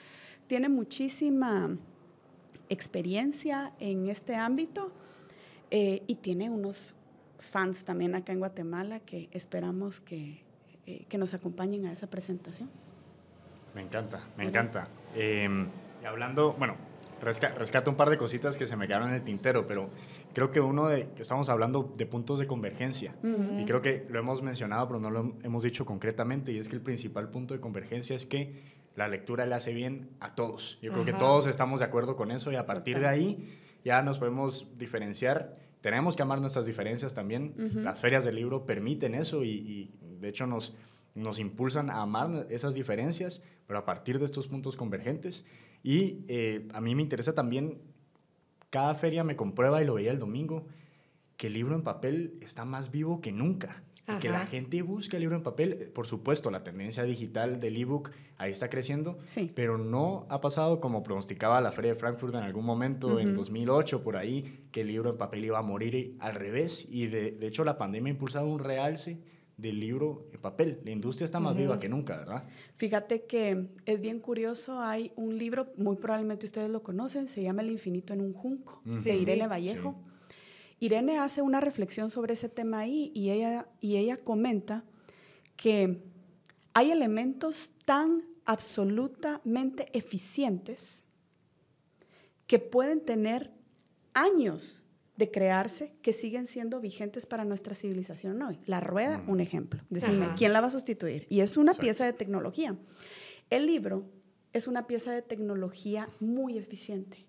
tiene 0.48 0.68
muchísima 0.68 1.70
experiencia 2.68 3.72
en 3.78 4.08
este 4.08 4.34
ámbito 4.34 4.90
eh, 5.70 6.02
y 6.08 6.16
tiene 6.16 6.50
unos 6.50 6.96
fans 7.38 7.84
también 7.84 8.16
acá 8.16 8.32
en 8.32 8.40
Guatemala 8.40 8.98
que 8.98 9.28
esperamos 9.30 10.00
que, 10.00 10.42
eh, 10.86 11.04
que 11.08 11.16
nos 11.16 11.32
acompañen 11.32 11.86
a 11.86 11.92
esa 11.92 12.08
presentación. 12.08 12.68
Me 13.72 13.82
encanta, 13.82 14.20
me 14.36 14.46
encanta. 14.48 14.88
Y 15.14 16.04
hablando, 16.04 16.54
bueno, 16.54 16.74
rescato 17.20 17.88
un 17.88 17.96
par 17.96 18.10
de 18.10 18.18
cositas 18.18 18.58
que 18.58 18.66
se 18.66 18.74
me 18.74 18.88
quedaron 18.88 19.10
en 19.10 19.14
el 19.14 19.22
tintero, 19.22 19.68
pero 19.68 19.90
creo 20.32 20.50
que 20.50 20.60
uno 20.60 20.88
de, 20.88 21.08
que 21.14 21.22
estamos 21.22 21.48
hablando 21.48 21.94
de 21.96 22.06
puntos 22.06 22.38
de 22.38 22.46
convergencia, 22.46 23.14
y 23.22 23.64
creo 23.64 23.82
que 23.82 24.06
lo 24.08 24.18
hemos 24.18 24.42
mencionado, 24.42 24.86
pero 24.88 25.00
no 25.00 25.10
lo 25.10 25.36
hemos 25.42 25.62
dicho 25.62 25.84
concretamente, 25.84 26.52
y 26.52 26.58
es 26.58 26.68
que 26.68 26.76
el 26.76 26.82
principal 26.82 27.30
punto 27.30 27.54
de 27.54 27.60
convergencia 27.60 28.14
es 28.14 28.26
que 28.26 28.78
la 28.96 29.08
lectura 29.08 29.46
le 29.46 29.54
hace 29.54 29.72
bien 29.72 30.10
a 30.20 30.34
todos. 30.34 30.78
Yo 30.82 30.92
creo 30.92 31.04
que 31.04 31.12
todos 31.12 31.46
estamos 31.46 31.80
de 31.80 31.86
acuerdo 31.86 32.16
con 32.16 32.30
eso, 32.30 32.52
y 32.52 32.56
a 32.56 32.66
partir 32.66 32.98
de 32.98 33.06
ahí 33.06 33.58
ya 33.84 34.02
nos 34.02 34.18
podemos 34.18 34.76
diferenciar. 34.76 35.56
Tenemos 35.80 36.16
que 36.16 36.22
amar 36.22 36.40
nuestras 36.40 36.66
diferencias 36.66 37.14
también. 37.14 37.54
Las 37.84 38.00
ferias 38.00 38.24
del 38.24 38.34
libro 38.34 38.66
permiten 38.66 39.14
eso 39.14 39.44
y, 39.44 39.50
y 39.50 39.94
de 40.20 40.28
hecho 40.28 40.46
nos, 40.46 40.74
nos 41.18 41.38
impulsan 41.38 41.90
a 41.90 42.02
amar 42.02 42.46
esas 42.50 42.74
diferencias, 42.74 43.42
pero 43.66 43.78
a 43.78 43.84
partir 43.84 44.18
de 44.18 44.24
estos 44.24 44.46
puntos 44.46 44.76
convergentes. 44.76 45.44
Y 45.82 46.24
eh, 46.28 46.68
a 46.72 46.80
mí 46.80 46.94
me 46.94 47.02
interesa 47.02 47.34
también, 47.34 47.80
cada 48.70 48.94
feria 48.94 49.24
me 49.24 49.36
comprueba 49.36 49.82
y 49.82 49.86
lo 49.86 49.94
veía 49.94 50.10
el 50.10 50.18
domingo, 50.18 50.66
que 51.36 51.46
el 51.46 51.54
libro 51.54 51.76
en 51.76 51.82
papel 51.82 52.38
está 52.40 52.64
más 52.64 52.90
vivo 52.90 53.20
que 53.20 53.32
nunca. 53.32 53.82
Que 54.22 54.30
la 54.30 54.46
gente 54.46 54.80
busca 54.80 55.18
el 55.18 55.20
libro 55.20 55.36
en 55.36 55.42
papel. 55.42 55.90
Por 55.94 56.06
supuesto, 56.06 56.50
la 56.50 56.64
tendencia 56.64 57.02
digital 57.02 57.60
del 57.60 57.76
ebook 57.76 58.10
ahí 58.38 58.50
está 58.50 58.70
creciendo, 58.70 59.18
sí. 59.26 59.52
pero 59.54 59.76
no 59.76 60.26
ha 60.30 60.40
pasado 60.40 60.80
como 60.80 61.02
pronosticaba 61.02 61.60
la 61.60 61.72
Feria 61.72 61.92
de 61.92 62.00
Frankfurt 62.00 62.34
en 62.34 62.42
algún 62.42 62.64
momento, 62.64 63.20
en 63.20 63.34
2008, 63.34 64.02
por 64.02 64.16
ahí, 64.16 64.66
que 64.72 64.80
el 64.80 64.88
libro 64.88 65.10
en 65.10 65.18
papel 65.18 65.44
iba 65.44 65.58
a 65.58 65.62
morir 65.62 66.16
al 66.20 66.34
revés. 66.34 66.86
Y 66.88 67.08
de, 67.08 67.32
de 67.32 67.46
hecho, 67.46 67.64
la 67.64 67.76
pandemia 67.76 68.10
ha 68.10 68.14
impulsado 68.14 68.46
un 68.46 68.60
realce 68.60 69.18
del 69.58 69.80
libro 69.80 70.28
en 70.32 70.40
papel. 70.40 70.78
La 70.84 70.92
industria 70.92 71.26
está 71.26 71.40
más 71.40 71.54
viva 71.54 71.78
que 71.78 71.88
nunca, 71.88 72.16
¿verdad? 72.16 72.48
Fíjate 72.76 73.24
que 73.24 73.68
es 73.84 74.00
bien 74.00 74.20
curioso, 74.20 74.80
hay 74.80 75.12
un 75.16 75.36
libro, 75.36 75.72
muy 75.76 75.96
probablemente 75.96 76.46
ustedes 76.46 76.70
lo 76.70 76.82
conocen, 76.82 77.28
se 77.28 77.42
llama 77.42 77.62
El 77.62 77.72
infinito 77.72 78.14
en 78.14 78.20
un 78.20 78.32
junco, 78.32 78.80
de 78.84 79.16
Irene 79.16 79.48
Vallejo. 79.48 80.00
Irene 80.78 81.18
hace 81.18 81.42
una 81.42 81.60
reflexión 81.60 82.08
sobre 82.08 82.34
ese 82.34 82.48
tema 82.48 82.78
ahí 82.78 83.10
y 83.14 83.30
ella, 83.30 83.68
y 83.80 83.96
ella 83.96 84.16
comenta 84.16 84.84
que 85.56 86.04
hay 86.72 86.92
elementos 86.92 87.72
tan 87.84 88.22
absolutamente 88.44 89.88
eficientes 89.92 91.02
que 92.46 92.60
pueden 92.60 93.04
tener 93.04 93.52
años 94.14 94.84
de 95.18 95.32
crearse 95.32 95.92
que 96.00 96.12
siguen 96.12 96.46
siendo 96.46 96.80
vigentes 96.80 97.26
para 97.26 97.44
nuestra 97.44 97.74
civilización 97.74 98.40
hoy. 98.40 98.60
La 98.66 98.78
rueda, 98.78 99.24
un 99.26 99.40
ejemplo. 99.40 99.82
Decime, 99.90 100.28
¿quién 100.38 100.52
la 100.52 100.60
va 100.60 100.68
a 100.68 100.70
sustituir? 100.70 101.26
Y 101.28 101.40
es 101.40 101.56
una 101.56 101.74
pieza 101.74 102.04
de 102.04 102.12
tecnología. 102.12 102.76
El 103.50 103.66
libro 103.66 104.04
es 104.52 104.68
una 104.68 104.86
pieza 104.86 105.10
de 105.10 105.22
tecnología 105.22 106.08
muy 106.20 106.56
eficiente 106.56 107.26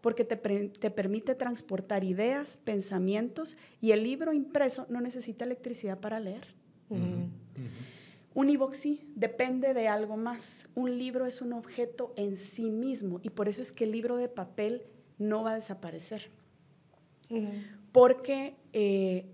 porque 0.00 0.24
te, 0.24 0.36
permite 0.36 1.34
transportar 1.34 2.04
ideas, 2.04 2.56
pensamientos 2.56 3.56
y 3.80 3.90
el 3.90 4.04
libro 4.04 4.32
impreso 4.32 4.86
no 4.88 5.00
necesita 5.00 5.44
electricidad 5.44 5.98
para 5.98 6.20
leer. 6.20 6.54
Un 6.88 8.48
ebook 8.48 8.74
sí, 8.74 9.10
depende 9.16 9.74
de 9.74 9.88
algo 9.88 10.16
más. 10.16 10.68
Un 10.76 10.96
libro 10.96 11.26
es 11.26 11.42
un 11.42 11.52
objeto 11.52 12.12
en 12.16 12.38
sí 12.38 12.70
mismo 12.70 13.18
y 13.24 13.30
por 13.30 13.48
eso 13.48 13.60
es 13.60 13.72
que 13.72 13.82
el 13.82 13.90
libro 13.90 14.16
de 14.16 14.28
papel 14.28 14.84
no 15.18 15.42
va 15.42 15.50
a 15.50 15.56
desaparecer 15.56 16.30
porque 17.92 18.56
eh, 18.72 19.26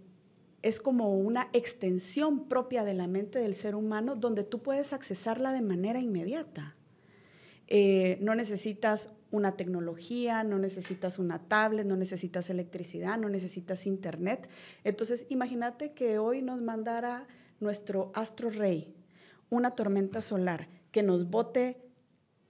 es 0.62 0.80
como 0.80 1.18
una 1.18 1.48
extensión 1.52 2.48
propia 2.48 2.85
de 2.85 2.94
la 2.94 3.07
mente 3.07 3.38
del 3.38 3.54
ser 3.54 3.74
humano 3.74 4.16
donde 4.16 4.44
tú 4.44 4.62
puedes 4.62 4.92
accesarla 4.92 5.52
de 5.52 5.62
manera 5.62 6.00
inmediata. 6.00 6.76
Eh, 7.66 8.18
no 8.20 8.35
necesitas 8.35 9.11
una 9.30 9.57
tecnología, 9.57 10.44
no 10.44 10.59
necesitas 10.59 11.18
una 11.18 11.38
tablet, 11.38 11.87
no 11.87 11.96
necesitas 11.96 12.50
electricidad, 12.50 13.18
no 13.18 13.28
necesitas 13.28 13.87
internet. 13.87 14.48
Entonces, 14.85 15.26
imagínate 15.28 15.92
que 15.92 16.18
hoy 16.18 16.40
nos 16.40 16.62
mandara 16.62 17.26
nuestro 17.61 18.12
astro 18.14 18.50
rey 18.50 18.94
una 19.50 19.72
tormenta 19.72 20.22
solar 20.22 20.68
que 20.90 21.02
nos 21.02 21.30
bote 21.30 21.76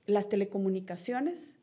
las 0.07 0.29
telecomunicaciones. 0.29 1.57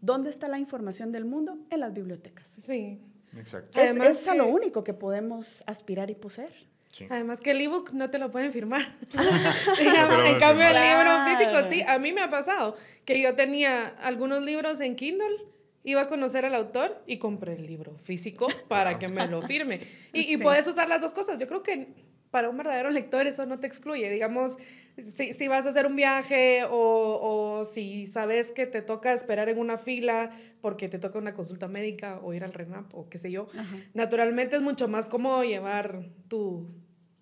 ¿Dónde 0.00 0.30
está 0.30 0.48
la 0.48 0.58
información 0.58 1.12
del 1.12 1.24
mundo? 1.24 1.58
En 1.70 1.80
las 1.80 1.92
bibliotecas. 1.92 2.48
Sí. 2.60 3.00
Exacto. 3.36 3.80
es, 3.80 4.28
a 4.28 4.34
lo 4.34 4.46
único 4.46 4.84
que 4.84 4.94
podemos 4.94 5.64
aspirar 5.66 6.10
y 6.10 6.14
poseer. 6.14 6.52
Además 7.08 7.40
que 7.40 7.52
el 7.52 7.60
ebook 7.62 7.92
no 7.92 8.10
te 8.10 8.18
lo 8.18 8.30
pueden 8.30 8.52
firmar. 8.52 8.82
en 10.26 10.38
cambio 10.38 10.66
el 10.66 10.74
libro 10.74 11.24
físico 11.24 11.62
sí, 11.68 11.82
a 11.86 11.98
mí 11.98 12.12
me 12.12 12.20
ha 12.20 12.30
pasado 12.30 12.76
que 13.04 13.20
yo 13.20 13.34
tenía 13.34 13.86
algunos 13.86 14.42
libros 14.42 14.80
en 14.80 14.94
Kindle, 14.94 15.46
iba 15.84 16.02
a 16.02 16.06
conocer 16.06 16.44
al 16.44 16.54
autor 16.54 17.02
y 17.06 17.18
compré 17.18 17.54
el 17.54 17.66
libro 17.66 17.96
físico 17.96 18.46
para 18.68 18.98
que 18.98 19.08
me 19.08 19.26
lo 19.26 19.40
firme. 19.48 19.80
Y, 20.12 20.34
y 20.34 20.36
puedes 20.36 20.66
usar 20.66 20.88
las 20.88 21.00
dos 21.00 21.12
cosas. 21.12 21.38
Yo 21.38 21.46
creo 21.46 21.62
que 21.62 21.88
para 22.32 22.48
un 22.48 22.56
verdadero 22.56 22.90
lector 22.90 23.26
eso 23.26 23.44
no 23.44 23.60
te 23.60 23.66
excluye. 23.66 24.10
Digamos, 24.10 24.56
si, 24.96 25.34
si 25.34 25.48
vas 25.48 25.66
a 25.66 25.68
hacer 25.68 25.86
un 25.86 25.94
viaje 25.94 26.64
o, 26.64 26.70
o, 27.60 27.64
si 27.64 28.06
sabes 28.06 28.50
que 28.50 28.66
te 28.66 28.80
toca 28.80 29.12
esperar 29.12 29.50
en 29.50 29.58
una 29.58 29.76
fila 29.76 30.32
porque 30.62 30.88
te 30.88 30.98
toca 30.98 31.18
una 31.18 31.34
consulta 31.34 31.68
médica 31.68 32.20
o 32.22 32.32
ir 32.32 32.42
al 32.42 32.54
RENAP 32.54 32.94
o 32.94 33.08
qué 33.08 33.18
sé 33.18 33.30
yo, 33.30 33.48
naturalmente 33.92 34.56
es 34.56 34.62
mucho 34.62 34.88
más 34.88 35.08
cómodo 35.08 35.44
llevar 35.44 36.08
tu 36.28 36.68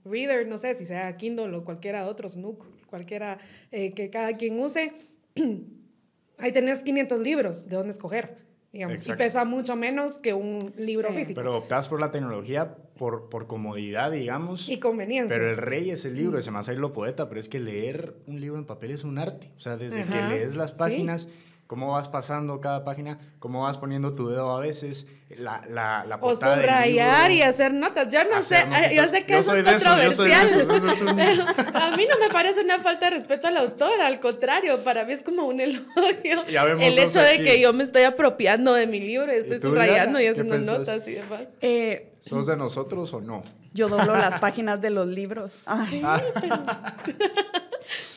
reader, 0.04 0.46
no 0.46 0.58
sé, 0.58 0.74
si 0.76 0.86
sea 0.86 1.16
Kindle 1.16 1.56
o 1.56 1.64
cualquiera 1.64 2.06
otro, 2.06 2.28
Snook, 2.28 2.64
cualquiera 2.86 3.38
eh, 3.72 3.92
que 3.92 4.10
cada 4.10 4.36
quien 4.36 4.60
use. 4.60 4.92
Ahí 6.38 6.52
tenés 6.52 6.82
500 6.82 7.20
libros 7.20 7.68
de 7.68 7.76
dónde 7.76 7.92
escoger. 7.92 8.49
Digamos, 8.72 9.06
y 9.06 9.12
pesa 9.14 9.44
mucho 9.44 9.74
menos 9.74 10.18
que 10.18 10.32
un 10.32 10.60
libro 10.76 11.12
físico. 11.12 11.40
Pero 11.40 11.56
optas 11.56 11.88
por 11.88 11.98
la 11.98 12.12
tecnología 12.12 12.76
por, 12.96 13.28
por 13.28 13.48
comodidad, 13.48 14.12
digamos. 14.12 14.68
Y 14.68 14.78
conveniencia. 14.78 15.36
Pero 15.36 15.50
el 15.50 15.56
rey 15.56 15.90
es 15.90 16.04
el 16.04 16.14
libro, 16.14 16.38
ese 16.38 16.52
más 16.52 16.68
ahí 16.68 16.76
lo 16.76 16.92
poeta, 16.92 17.28
pero 17.28 17.40
es 17.40 17.48
que 17.48 17.58
leer 17.58 18.14
un 18.26 18.40
libro 18.40 18.58
en 18.58 18.66
papel 18.66 18.92
es 18.92 19.02
un 19.02 19.18
arte. 19.18 19.50
O 19.56 19.60
sea, 19.60 19.76
desde 19.76 20.04
que 20.04 20.22
lees 20.28 20.54
las 20.54 20.72
páginas 20.72 21.26
cómo 21.70 21.92
vas 21.92 22.08
pasando 22.08 22.60
cada 22.60 22.82
página, 22.82 23.20
cómo 23.38 23.62
vas 23.62 23.78
poniendo 23.78 24.12
tu 24.12 24.28
dedo 24.28 24.56
a 24.56 24.58
veces, 24.58 25.06
la, 25.28 25.62
la, 25.68 26.04
la 26.04 26.16
O 26.20 26.34
subrayar 26.34 27.30
y 27.30 27.42
hacer 27.42 27.72
notas. 27.72 28.08
Yo 28.12 28.24
no 28.24 28.42
sé, 28.42 28.66
yo 28.92 29.06
sé 29.06 29.24
que 29.24 29.38
eso 29.38 29.54
es 29.54 29.62
controversial. 29.62 30.48
a 31.74 31.96
mí 31.96 32.06
no 32.10 32.18
me 32.18 32.28
parece 32.32 32.62
una 32.62 32.80
falta 32.80 33.04
de 33.04 33.12
respeto 33.12 33.46
al 33.46 33.56
autor, 33.56 34.00
al 34.00 34.18
contrario, 34.18 34.82
para 34.82 35.04
mí 35.04 35.12
es 35.12 35.22
como 35.22 35.44
un 35.44 35.60
elogio. 35.60 36.44
El 36.80 36.98
hecho 36.98 37.22
de 37.22 37.40
que 37.40 37.60
yo 37.60 37.72
me 37.72 37.84
estoy 37.84 38.02
apropiando 38.02 38.74
de 38.74 38.88
mi 38.88 38.98
libro, 38.98 39.30
estoy 39.30 39.60
subrayando 39.60 40.20
y 40.20 40.26
haciendo 40.26 40.58
notas 40.58 41.06
y 41.06 41.12
demás. 41.12 41.42
Eh, 41.60 42.14
¿Sos 42.20 42.46
de 42.46 42.56
nosotros 42.56 43.14
o 43.14 43.20
no? 43.20 43.42
Yo 43.74 43.88
doblo 43.88 44.16
las 44.16 44.40
páginas 44.40 44.80
de 44.80 44.90
los 44.90 45.06
libros. 45.06 45.60
Sí, 45.88 46.02
pero... 46.40 46.64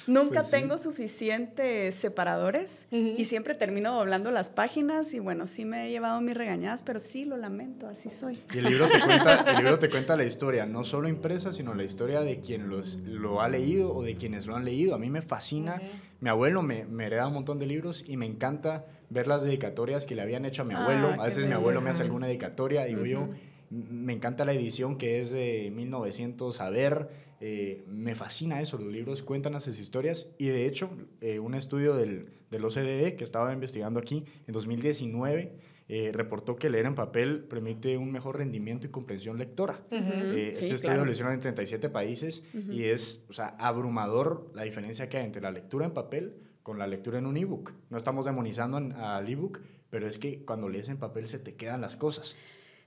Nunca 0.07 0.41
pues 0.41 0.51
tengo 0.51 0.77
suficientes 0.77 1.95
separadores 1.95 2.85
y 2.91 3.25
siempre 3.25 3.55
termino 3.55 3.93
doblando 3.93 4.31
las 4.31 4.49
páginas 4.49 5.13
y 5.13 5.19
bueno, 5.19 5.47
sí 5.47 5.65
me 5.65 5.87
he 5.87 5.89
llevado 5.89 6.19
mis 6.21 6.35
regañadas, 6.35 6.83
pero 6.83 6.99
sí 6.99 7.25
lo 7.25 7.37
lamento, 7.37 7.87
así 7.87 8.09
soy. 8.09 8.39
Y 8.53 8.57
el 8.59 8.65
libro 8.65 8.87
te 8.87 8.99
cuenta, 8.99 9.45
el 9.47 9.57
libro 9.57 9.79
te 9.79 9.89
cuenta 9.89 10.17
la 10.17 10.23
historia, 10.23 10.65
no 10.65 10.83
solo 10.83 11.07
impresa, 11.07 11.51
sino 11.51 11.73
la 11.73 11.83
historia 11.83 12.21
de 12.21 12.39
quien 12.39 12.69
los, 12.69 12.97
lo 12.97 13.41
ha 13.41 13.49
leído 13.49 13.93
o 13.93 14.03
de 14.03 14.15
quienes 14.15 14.47
lo 14.47 14.55
han 14.55 14.65
leído. 14.65 14.95
A 14.95 14.97
mí 14.97 15.09
me 15.09 15.21
fascina, 15.21 15.81
mi 16.19 16.29
abuelo 16.29 16.61
me, 16.61 16.85
me 16.85 17.05
hereda 17.05 17.27
un 17.27 17.33
montón 17.33 17.59
de 17.59 17.65
libros 17.65 18.03
y 18.07 18.17
me 18.17 18.25
encanta 18.25 18.85
ver 19.09 19.27
las 19.27 19.43
dedicatorias 19.43 20.05
que 20.05 20.15
le 20.15 20.21
habían 20.21 20.45
hecho 20.45 20.63
a 20.63 20.65
mi 20.65 20.73
abuelo. 20.73 21.09
Ah, 21.11 21.21
a 21.21 21.25
veces 21.25 21.45
mi 21.45 21.53
abuelo 21.53 21.81
me 21.81 21.89
hace 21.91 22.03
alguna 22.03 22.27
dedicatoria, 22.27 22.85
digo 22.85 23.05
yo 23.05 23.29
me 23.73 24.13
encanta 24.13 24.45
la 24.45 24.53
edición 24.53 24.97
que 24.97 25.19
es 25.19 25.31
de 25.31 25.71
1900 25.73 26.61
a 26.61 26.69
ver, 26.69 27.09
eh, 27.41 27.83
me 27.87 28.15
fascina 28.15 28.61
eso, 28.61 28.77
los 28.77 28.91
libros 28.91 29.23
cuentan 29.23 29.55
esas 29.55 29.79
historias 29.79 30.27
y 30.37 30.47
de 30.47 30.67
hecho 30.67 30.89
eh, 31.21 31.39
un 31.39 31.55
estudio 31.55 31.95
del, 31.95 32.29
del, 32.51 32.63
OCDE 32.63 33.15
que 33.15 33.23
estaba 33.23 33.51
investigando 33.51 33.99
aquí 33.99 34.25
en 34.47 34.53
2019 34.53 35.53
eh, 35.89 36.11
reportó 36.13 36.55
que 36.55 36.69
leer 36.69 36.85
en 36.85 36.95
papel 36.95 37.43
permite 37.43 37.97
un 37.97 38.11
mejor 38.11 38.37
rendimiento 38.37 38.87
y 38.87 38.89
comprensión 38.89 39.37
lectora. 39.37 39.81
este 39.91 40.73
estudio 40.73 41.03
lo 41.03 41.11
hicieron 41.11 41.33
en 41.33 41.39
37 41.39 41.89
países 41.89 42.43
y 42.53 42.85
es 42.85 43.25
o 43.29 43.33
sea, 43.33 43.55
abrumador 43.59 44.51
la 44.53 44.63
diferencia 44.63 45.09
que 45.09 45.17
hay 45.17 45.25
entre 45.25 45.41
la 45.41 45.51
lectura 45.51 45.85
en 45.85 45.93
papel 45.93 46.35
con 46.61 46.79
la 46.79 46.87
lectura 46.87 47.17
en 47.17 47.25
un 47.25 47.35
ebook. 47.35 47.73
No 47.89 47.97
estamos 47.97 48.23
demonizando 48.25 48.77
al 48.77 49.27
ebook, 49.27 49.59
pero 49.89 50.07
es 50.07 50.17
que 50.17 50.45
cuando 50.45 50.69
lees 50.69 50.87
en 50.87 50.97
papel 50.97 51.27
se 51.27 51.39
te 51.39 51.55
quedan 51.55 51.81
las 51.81 51.97
cosas. 51.97 52.37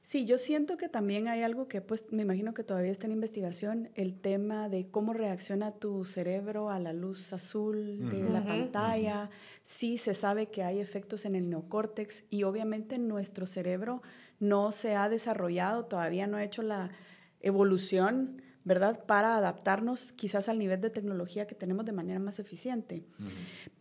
Sí, 0.07 0.25
yo 0.25 0.39
siento 0.39 0.77
que 0.77 0.89
también 0.89 1.27
hay 1.27 1.43
algo 1.43 1.67
que, 1.67 1.81
pues, 1.81 2.07
me 2.13 2.23
imagino 2.23 2.55
que 2.55 2.63
todavía 2.63 2.93
está 2.93 3.07
en 3.09 3.13
investigación, 3.13 3.91
el 3.97 4.15
tema 4.15 4.69
de 4.69 4.87
cómo 4.89 5.13
reacciona 5.13 5.73
tu 5.73 6.05
cerebro 6.05 6.71
a 6.71 6.79
la 6.79 6.93
luz 6.93 7.33
azul 7.33 8.09
de 8.09 8.23
la 8.23 8.41
pantalla. 8.45 9.31
Sí, 9.65 9.99
se 9.99 10.15
sabe 10.15 10.47
que 10.47 10.63
hay 10.63 10.79
efectos 10.79 11.25
en 11.25 11.35
el 11.35 11.51
neocórtex 11.51 12.23
y 12.31 12.45
obviamente 12.45 12.99
nuestro 12.99 13.47
cerebro 13.47 14.01
no 14.39 14.71
se 14.71 14.95
ha 14.95 15.09
desarrollado, 15.09 15.87
todavía 15.87 16.29
no 16.29 16.37
ha 16.37 16.45
hecho 16.45 16.63
la 16.63 16.93
evolución 17.41 18.43
¿verdad? 18.63 19.05
Para 19.07 19.37
adaptarnos 19.37 20.13
quizás 20.13 20.49
al 20.49 20.59
nivel 20.59 20.81
de 20.81 20.91
tecnología 20.91 21.47
que 21.47 21.55
tenemos 21.55 21.85
de 21.85 21.93
manera 21.93 22.19
más 22.19 22.41
eficiente. 22.41 23.05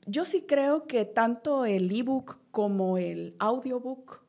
Yo 0.05 0.25
sí 0.25 0.45
creo 0.47 0.85
que 0.85 1.05
tanto 1.05 1.65
el 1.65 1.91
ebook 1.91 2.37
como 2.51 2.99
el 2.99 3.35
audiobook 3.39 4.24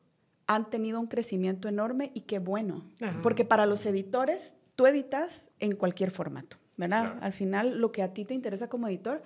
han 0.47 0.69
tenido 0.69 0.99
un 0.99 1.07
crecimiento 1.07 1.67
enorme 1.67 2.11
y 2.13 2.21
qué 2.21 2.39
bueno, 2.39 2.85
porque 3.21 3.45
para 3.45 3.65
los 3.65 3.85
editores 3.85 4.55
tú 4.75 4.87
editas 4.87 5.49
en 5.59 5.75
cualquier 5.75 6.11
formato, 6.11 6.57
¿verdad? 6.77 7.17
Al 7.21 7.33
final 7.33 7.79
lo 7.79 7.91
que 7.91 8.01
a 8.01 8.13
ti 8.13 8.25
te 8.25 8.33
interesa 8.33 8.69
como 8.69 8.87
editor 8.87 9.21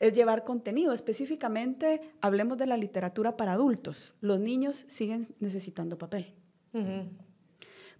es 0.00 0.12
llevar 0.12 0.44
contenido. 0.44 0.92
Específicamente, 0.92 2.00
hablemos 2.20 2.58
de 2.58 2.66
la 2.66 2.76
literatura 2.76 3.36
para 3.36 3.52
adultos. 3.52 4.14
Los 4.20 4.40
niños 4.40 4.84
siguen 4.88 5.26
necesitando 5.40 5.96
papel. 5.96 6.34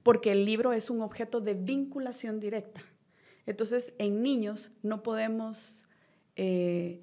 Porque 0.02 0.32
el 0.32 0.44
libro 0.44 0.72
es 0.72 0.90
un 0.90 1.00
objeto 1.00 1.40
de 1.40 1.54
vinculación 1.54 2.40
directa. 2.40 2.82
Entonces, 3.46 3.94
en 3.98 4.22
niños 4.22 4.72
no 4.82 5.02
podemos 5.02 5.84
eh, 6.36 7.00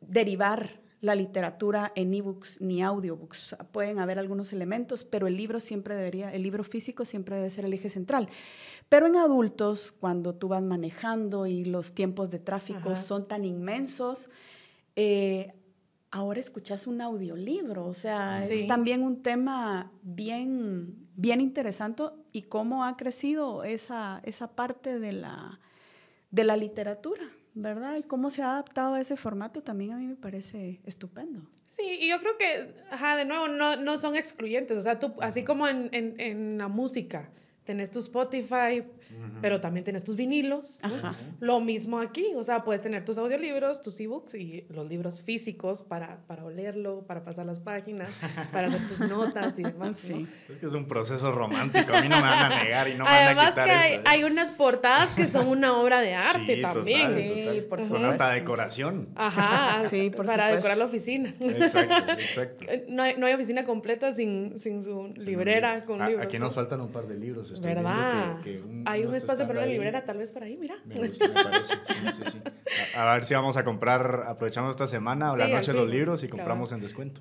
derivar 0.00 0.79
la 1.00 1.14
literatura 1.14 1.92
en 1.94 2.12
ebooks 2.12 2.60
ni 2.60 2.82
audiobooks. 2.82 3.56
Pueden 3.72 3.98
haber 3.98 4.18
algunos 4.18 4.52
elementos, 4.52 5.04
pero 5.04 5.26
el 5.26 5.36
libro 5.36 5.58
siempre 5.60 5.94
debería, 5.94 6.32
el 6.32 6.42
libro 6.42 6.62
físico 6.62 7.04
siempre 7.04 7.36
debe 7.36 7.50
ser 7.50 7.64
el 7.64 7.72
eje 7.72 7.88
central. 7.88 8.28
Pero 8.88 9.06
en 9.06 9.16
adultos, 9.16 9.92
cuando 9.92 10.34
tú 10.34 10.48
vas 10.48 10.62
manejando 10.62 11.46
y 11.46 11.64
los 11.64 11.94
tiempos 11.94 12.30
de 12.30 12.38
tráfico 12.38 12.96
son 12.96 13.26
tan 13.26 13.44
inmensos, 13.44 14.28
eh, 14.94 15.54
ahora 16.10 16.40
escuchas 16.40 16.86
un 16.86 17.00
audiolibro, 17.00 17.86
o 17.86 17.94
sea, 17.94 18.38
es 18.38 18.66
también 18.66 19.02
un 19.02 19.22
tema 19.22 19.92
bien, 20.02 21.08
bien 21.14 21.40
interesante 21.40 22.02
y 22.32 22.42
cómo 22.42 22.84
ha 22.84 22.96
crecido 22.96 23.64
esa, 23.64 24.20
esa 24.24 24.48
parte 24.48 24.98
de 24.98 25.12
la, 25.12 25.60
de 26.30 26.44
la 26.44 26.56
literatura. 26.56 27.22
¿Verdad? 27.54 27.96
Y 27.96 28.02
cómo 28.02 28.30
se 28.30 28.42
ha 28.42 28.52
adaptado 28.52 28.94
a 28.94 29.00
ese 29.00 29.16
formato 29.16 29.62
también 29.62 29.92
a 29.92 29.96
mí 29.96 30.06
me 30.06 30.16
parece 30.16 30.80
estupendo. 30.84 31.42
Sí, 31.66 31.98
y 32.00 32.08
yo 32.08 32.18
creo 32.18 32.36
que, 32.36 32.74
ajá, 32.90 33.16
de 33.16 33.24
nuevo, 33.24 33.48
no, 33.48 33.76
no 33.76 33.98
son 33.98 34.16
excluyentes. 34.16 34.76
O 34.76 34.80
sea, 34.80 34.98
tú, 34.98 35.14
así 35.20 35.44
como 35.44 35.68
en, 35.68 35.88
en, 35.92 36.18
en 36.18 36.58
la 36.58 36.68
música, 36.68 37.30
tenés 37.70 37.92
tu 37.92 38.00
Spotify, 38.00 38.82
pero 39.40 39.60
también 39.60 39.84
tienes 39.84 40.02
tus 40.02 40.16
vinilos. 40.16 40.80
Lo 41.38 41.60
mismo 41.60 42.00
aquí, 42.00 42.32
o 42.34 42.42
sea, 42.42 42.64
puedes 42.64 42.82
tener 42.82 43.04
tus 43.04 43.16
audiolibros, 43.16 43.80
tus 43.80 44.00
ebooks 44.00 44.34
y 44.34 44.64
los 44.70 44.88
libros 44.88 45.22
físicos 45.22 45.84
para, 45.84 46.18
para 46.26 46.44
olerlo, 46.44 47.04
para 47.06 47.22
pasar 47.22 47.46
las 47.46 47.60
páginas, 47.60 48.08
para 48.52 48.66
hacer 48.66 48.88
tus 48.88 48.98
notas 49.00 49.56
y 49.56 49.62
demás. 49.62 49.98
Sí. 49.98 50.26
Es 50.48 50.58
que 50.58 50.66
es 50.66 50.72
un 50.72 50.88
proceso 50.88 51.30
romántico, 51.30 51.94
a 51.94 52.02
mí 52.02 52.08
no 52.08 52.16
me 52.16 52.22
van 52.22 52.52
a 52.52 52.64
negar 52.64 52.88
y 52.88 52.94
no 52.94 53.04
me 53.04 53.10
van 53.10 53.38
a 53.38 53.50
quitar 53.50 53.64
que 53.64 53.70
hay, 53.70 53.92
eso, 53.92 54.00
¿eh? 54.00 54.04
hay, 54.06 54.24
unas 54.24 54.50
portadas 54.50 55.10
que 55.12 55.28
son 55.28 55.46
una 55.46 55.76
obra 55.76 56.00
de 56.00 56.14
arte 56.16 56.56
también. 56.60 57.14
sí, 57.14 57.60
por 57.68 57.80
supuesto. 57.80 57.98
Son 57.98 58.04
hasta 58.04 58.30
decoración. 58.30 59.10
Ajá, 59.14 59.88
sí, 59.88 60.10
por 60.10 60.26
para 60.26 60.48
decorar 60.48 60.76
la 60.76 60.86
oficina. 60.86 61.36
Exacto, 61.40 62.12
exacto. 62.14 62.64
No 62.88 63.04
hay, 63.04 63.14
no 63.16 63.26
hay 63.26 63.34
oficina 63.34 63.62
completa 63.64 64.12
sin, 64.12 64.58
sin 64.58 64.82
su 64.82 65.06
librera 65.14 65.84
con 65.84 66.04
libros. 66.04 66.26
Aquí 66.26 66.40
nos 66.40 66.52
faltan 66.52 66.80
un 66.80 66.88
par 66.88 67.06
de 67.06 67.16
libros. 67.16 67.59
¿Verdad? 67.60 68.38
hay 68.86 69.04
un 69.04 69.14
espacio 69.14 69.46
para 69.46 69.60
una 69.60 69.68
librera, 69.68 70.04
tal 70.04 70.18
vez 70.18 70.32
para 70.32 70.46
ahí, 70.46 70.56
mira. 70.56 70.76
Me, 70.84 70.94
parece. 70.94 71.74
A, 72.96 73.14
ver 73.14 73.24
si 73.24 73.34
vamos 73.34 73.56
a 73.56 73.64
comprar, 73.64 74.24
aprovechando 74.26 74.70
esta 74.70 74.86
semana 74.86 75.32
o 75.32 75.36
la 75.36 75.48
noche 75.48 75.72
los 75.72 75.88
libros 75.88 76.22
y 76.22 76.28
compramos 76.28 76.72
en 76.72 76.80
descuento. 76.80 77.20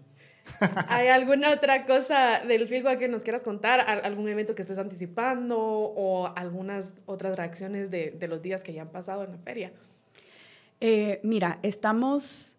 ¿Hay 0.87 1.07
alguna 1.07 1.51
otra 1.51 1.85
cosa 1.85 2.39
del 2.45 2.67
Filgua 2.67 2.97
que 2.97 3.07
nos 3.07 3.23
quieras 3.23 3.43
contar? 3.43 3.81
¿Algún 3.81 4.27
evento 4.29 4.55
que 4.55 4.61
estés 4.61 4.77
anticipando 4.77 5.57
o 5.59 6.31
algunas 6.35 6.93
otras 7.05 7.35
reacciones 7.35 7.91
de, 7.91 8.11
de 8.11 8.27
los 8.27 8.41
días 8.41 8.63
que 8.63 8.73
ya 8.73 8.83
han 8.83 8.89
pasado 8.89 9.23
en 9.23 9.31
la 9.31 9.37
feria? 9.37 9.71
Eh, 10.81 11.19
mira, 11.23 11.59
estamos 11.61 12.55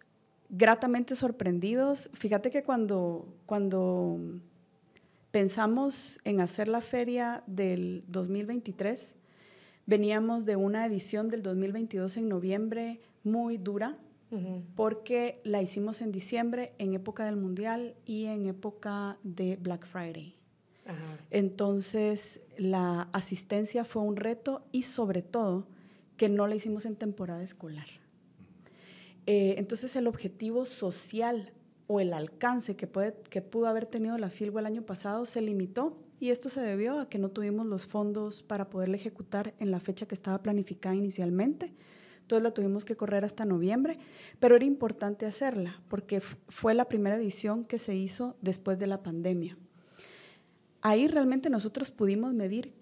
gratamente 0.49 1.15
sorprendidos. 1.15 2.11
Fíjate 2.13 2.51
que 2.51 2.63
cuando, 2.63 3.27
cuando 3.47 4.19
pensamos 5.31 6.21
en 6.25 6.41
hacer 6.41 6.69
la 6.69 6.81
feria 6.81 7.43
del 7.47 8.05
2023, 8.09 9.17
veníamos 9.87 10.45
de 10.45 10.57
una 10.57 10.87
edición 10.87 11.29
del 11.29 11.43
2022 11.43 12.17
en 12.17 12.29
noviembre 12.29 13.01
muy 13.25 13.57
dura, 13.57 13.99
porque 14.77 15.41
la 15.43 15.61
hicimos 15.61 16.01
en 16.01 16.13
diciembre, 16.13 16.73
en 16.79 16.95
época 16.95 17.25
del 17.25 17.35
Mundial 17.35 17.97
y 18.07 18.27
en 18.27 18.47
época 18.47 19.19
de 19.25 19.57
Black 19.57 19.87
Friday. 19.87 20.37
Entonces, 21.31 22.41
la 22.57 23.09
asistencia 23.13 23.85
fue 23.85 24.03
un 24.03 24.17
reto 24.17 24.63
y 24.71 24.85
sobre 24.85 25.23
todo 25.23 25.67
que 26.17 26.29
no 26.29 26.47
la 26.47 26.55
hicimos 26.55 26.87
en 26.87 26.95
temporada 26.95 27.43
escolar. 27.43 27.87
Eh, 29.27 29.55
entonces, 29.59 29.97
el 29.97 30.07
objetivo 30.07 30.65
social 30.65 31.53
o 31.93 31.99
el 31.99 32.13
alcance 32.13 32.77
que, 32.77 32.87
puede, 32.87 33.17
que 33.31 33.43
pudo 33.43 33.67
haber 33.67 33.85
tenido 33.85 34.17
la 34.17 34.31
FILGO 34.31 34.61
el 34.61 34.67
año 34.67 34.83
pasado 34.83 35.27
se 35.27 35.43
limitó 35.43 35.99
y 36.21 36.31
esto 36.31 36.49
se 36.49 36.61
debió 36.61 37.01
a 37.01 37.09
que 37.09 37.19
no 37.19 37.31
tuvimos 37.31 37.67
los 37.67 37.89
fondos 37.89 38.45
para 38.45 38.71
poderla 38.71 38.95
ejecutar 38.95 39.55
en 39.59 39.73
la 39.73 39.81
fecha 39.81 40.07
que 40.07 40.15
estaba 40.15 40.41
planificada 40.41 40.95
inicialmente. 40.95 41.75
Entonces 42.21 42.45
la 42.45 42.55
tuvimos 42.55 42.85
que 42.85 42.97
correr 42.97 43.25
hasta 43.25 43.45
noviembre, 43.45 43.99
pero 44.39 44.55
era 44.55 44.65
importante 44.65 45.27
hacerla 45.27 45.83
porque 45.89 46.21
fue 46.21 46.75
la 46.75 46.85
primera 46.85 47.17
edición 47.17 47.65
que 47.65 47.79
se 47.79 47.97
hizo 47.97 48.37
después 48.41 48.79
de 48.79 48.87
la 48.87 49.03
pandemia. 49.03 49.59
Ahí 50.83 51.09
realmente 51.09 51.51
nosotros 51.51 51.91
pudimos 51.91 52.33
medir 52.35 52.73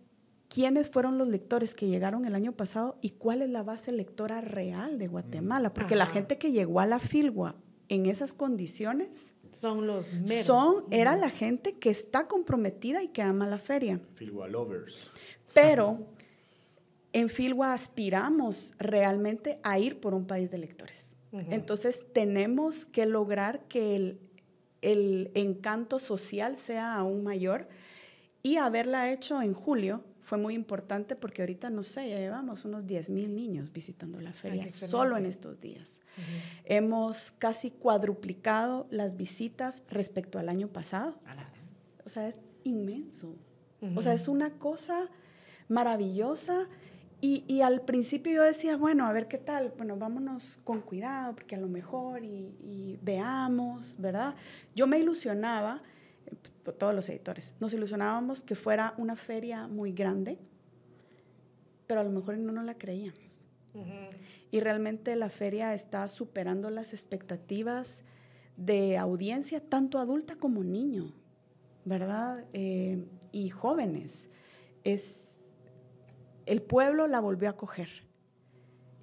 quiénes 0.51 0.91
fueron 0.91 1.17
los 1.17 1.29
lectores 1.29 1.73
que 1.73 1.89
llegaron 1.89 2.27
el 2.27 2.35
año 2.35 2.53
pasado 2.53 2.99
y 3.01 3.13
cuál 3.13 3.41
es 3.41 3.49
la 3.49 3.63
base 3.63 3.91
lectora 3.91 4.43
real 4.43 4.99
de 4.99 5.07
Guatemala, 5.07 5.73
porque 5.73 5.97
la 5.97 6.05
gente 6.05 6.37
que 6.37 6.53
llegó 6.53 6.81
a 6.81 6.87
la 6.87 6.99
Filgua 6.99 7.55
en 7.89 8.07
esas 8.07 8.33
condiciones 8.33 9.35
son 9.51 9.87
los 9.87 10.13
meros. 10.13 10.47
Son, 10.47 10.85
era 10.91 11.17
la 11.17 11.31
gente 11.31 11.75
que 11.75 11.91
está 11.91 12.27
comprometida 12.27 13.03
y 13.03 13.09
que 13.09 13.23
ama 13.23 13.47
la 13.47 13.59
feria. 13.59 14.01
Lovers. 14.21 15.11
Pero 15.55 16.07
en 17.13 17.29
Filgua 17.29 17.73
aspiramos 17.73 18.75
realmente 18.79 19.59
a 19.63 19.79
ir 19.79 20.01
por 20.01 20.15
un 20.15 20.27
país 20.27 20.51
de 20.51 20.59
lectores. 20.59 21.15
Entonces 21.33 22.07
tenemos 22.15 22.87
que 22.87 23.05
lograr 23.05 23.65
que 23.69 23.97
el, 23.97 24.19
el 24.81 25.31
encanto 25.35 25.99
social 25.99 26.57
sea 26.57 26.95
aún 26.95 27.23
mayor 27.23 27.69
y 28.43 28.57
haberla 28.57 29.13
hecho 29.13 29.43
en 29.43 29.53
julio 29.53 30.03
fue 30.29 30.37
muy 30.37 30.53
importante 30.53 31.17
porque 31.17 31.41
ahorita, 31.41 31.71
no 31.71 31.83
sé, 31.83 32.11
ya 32.11 32.19
llevamos 32.19 32.67
unos 32.67 32.87
10 32.87 33.09
mil 33.09 33.35
niños 33.35 33.73
visitando 33.73 34.21
la 34.21 34.35
feria 34.35 34.71
solo 34.71 35.17
en 35.17 35.25
estos 35.25 35.59
días. 35.59 36.01
Hemos 36.67 37.31
casi 37.39 37.71
cuadruplicado 37.71 38.87
las 38.91 39.17
visitas 39.17 39.83
respecto 39.89 40.39
al 40.39 40.51
año 40.51 40.69
pasado. 40.69 41.17
O 42.05 42.11
sea, 42.11 42.29
es 42.29 42.37
inmenso. 42.63 43.37
O 43.97 44.03
sea, 44.03 44.13
es 44.13 44.29
una 44.29 44.51
cosa 44.51 45.09
maravillosa. 45.67 46.69
Y, 47.23 47.45
y, 47.49 47.63
al 47.63 47.81
principio 47.81 48.33
yo 48.33 48.43
decía, 48.43 48.77
bueno, 48.77 49.07
a 49.07 49.13
ver 49.15 49.29
qué 49.29 49.39
tal, 49.39 49.73
bueno, 49.79 49.97
vámonos 49.97 50.61
con 50.63 50.83
cuidado, 50.83 51.35
porque 51.35 51.57
a 51.57 51.59
lo 51.59 51.69
mejor 51.69 52.23
y, 52.23 52.55
y 52.63 52.99
veamos, 53.03 53.97
¿verdad? 53.99 54.35
Yo 54.77 54.87
me 54.87 54.99
ilusionaba 54.99 55.83
todos 56.79 56.95
los 56.95 57.09
editores, 57.09 57.55
nos 57.61 57.73
ilusionábamos 57.73 58.43
que 58.43 58.55
fuera 58.55 58.95
una 58.99 59.17
feria 59.17 59.67
muy 59.69 59.93
grande, 59.93 60.39
pero 61.87 62.01
a 62.01 62.05
lo 62.05 62.11
mejor 62.11 62.39
no 62.39 62.53
nos 62.53 62.65
la 62.65 62.77
creíamos. 62.77 63.47
Y 64.51 64.61
realmente 64.61 65.15
la 65.15 65.31
feria 65.31 65.75
está 65.75 66.09
superando 66.09 66.71
las 66.71 66.93
expectativas 66.93 68.03
de 68.57 68.99
audiencia, 68.99 69.61
tanto 69.61 69.99
adulta 69.99 70.37
como 70.37 70.65
niño, 70.65 71.15
¿verdad? 71.85 72.45
Eh, 72.53 73.07
y 73.31 73.51
jóvenes. 73.51 74.31
Es, 74.85 75.39
el 76.47 76.61
pueblo 76.63 77.07
la 77.07 77.21
volvió 77.21 77.49
a 77.49 77.57
coger. 77.57 77.89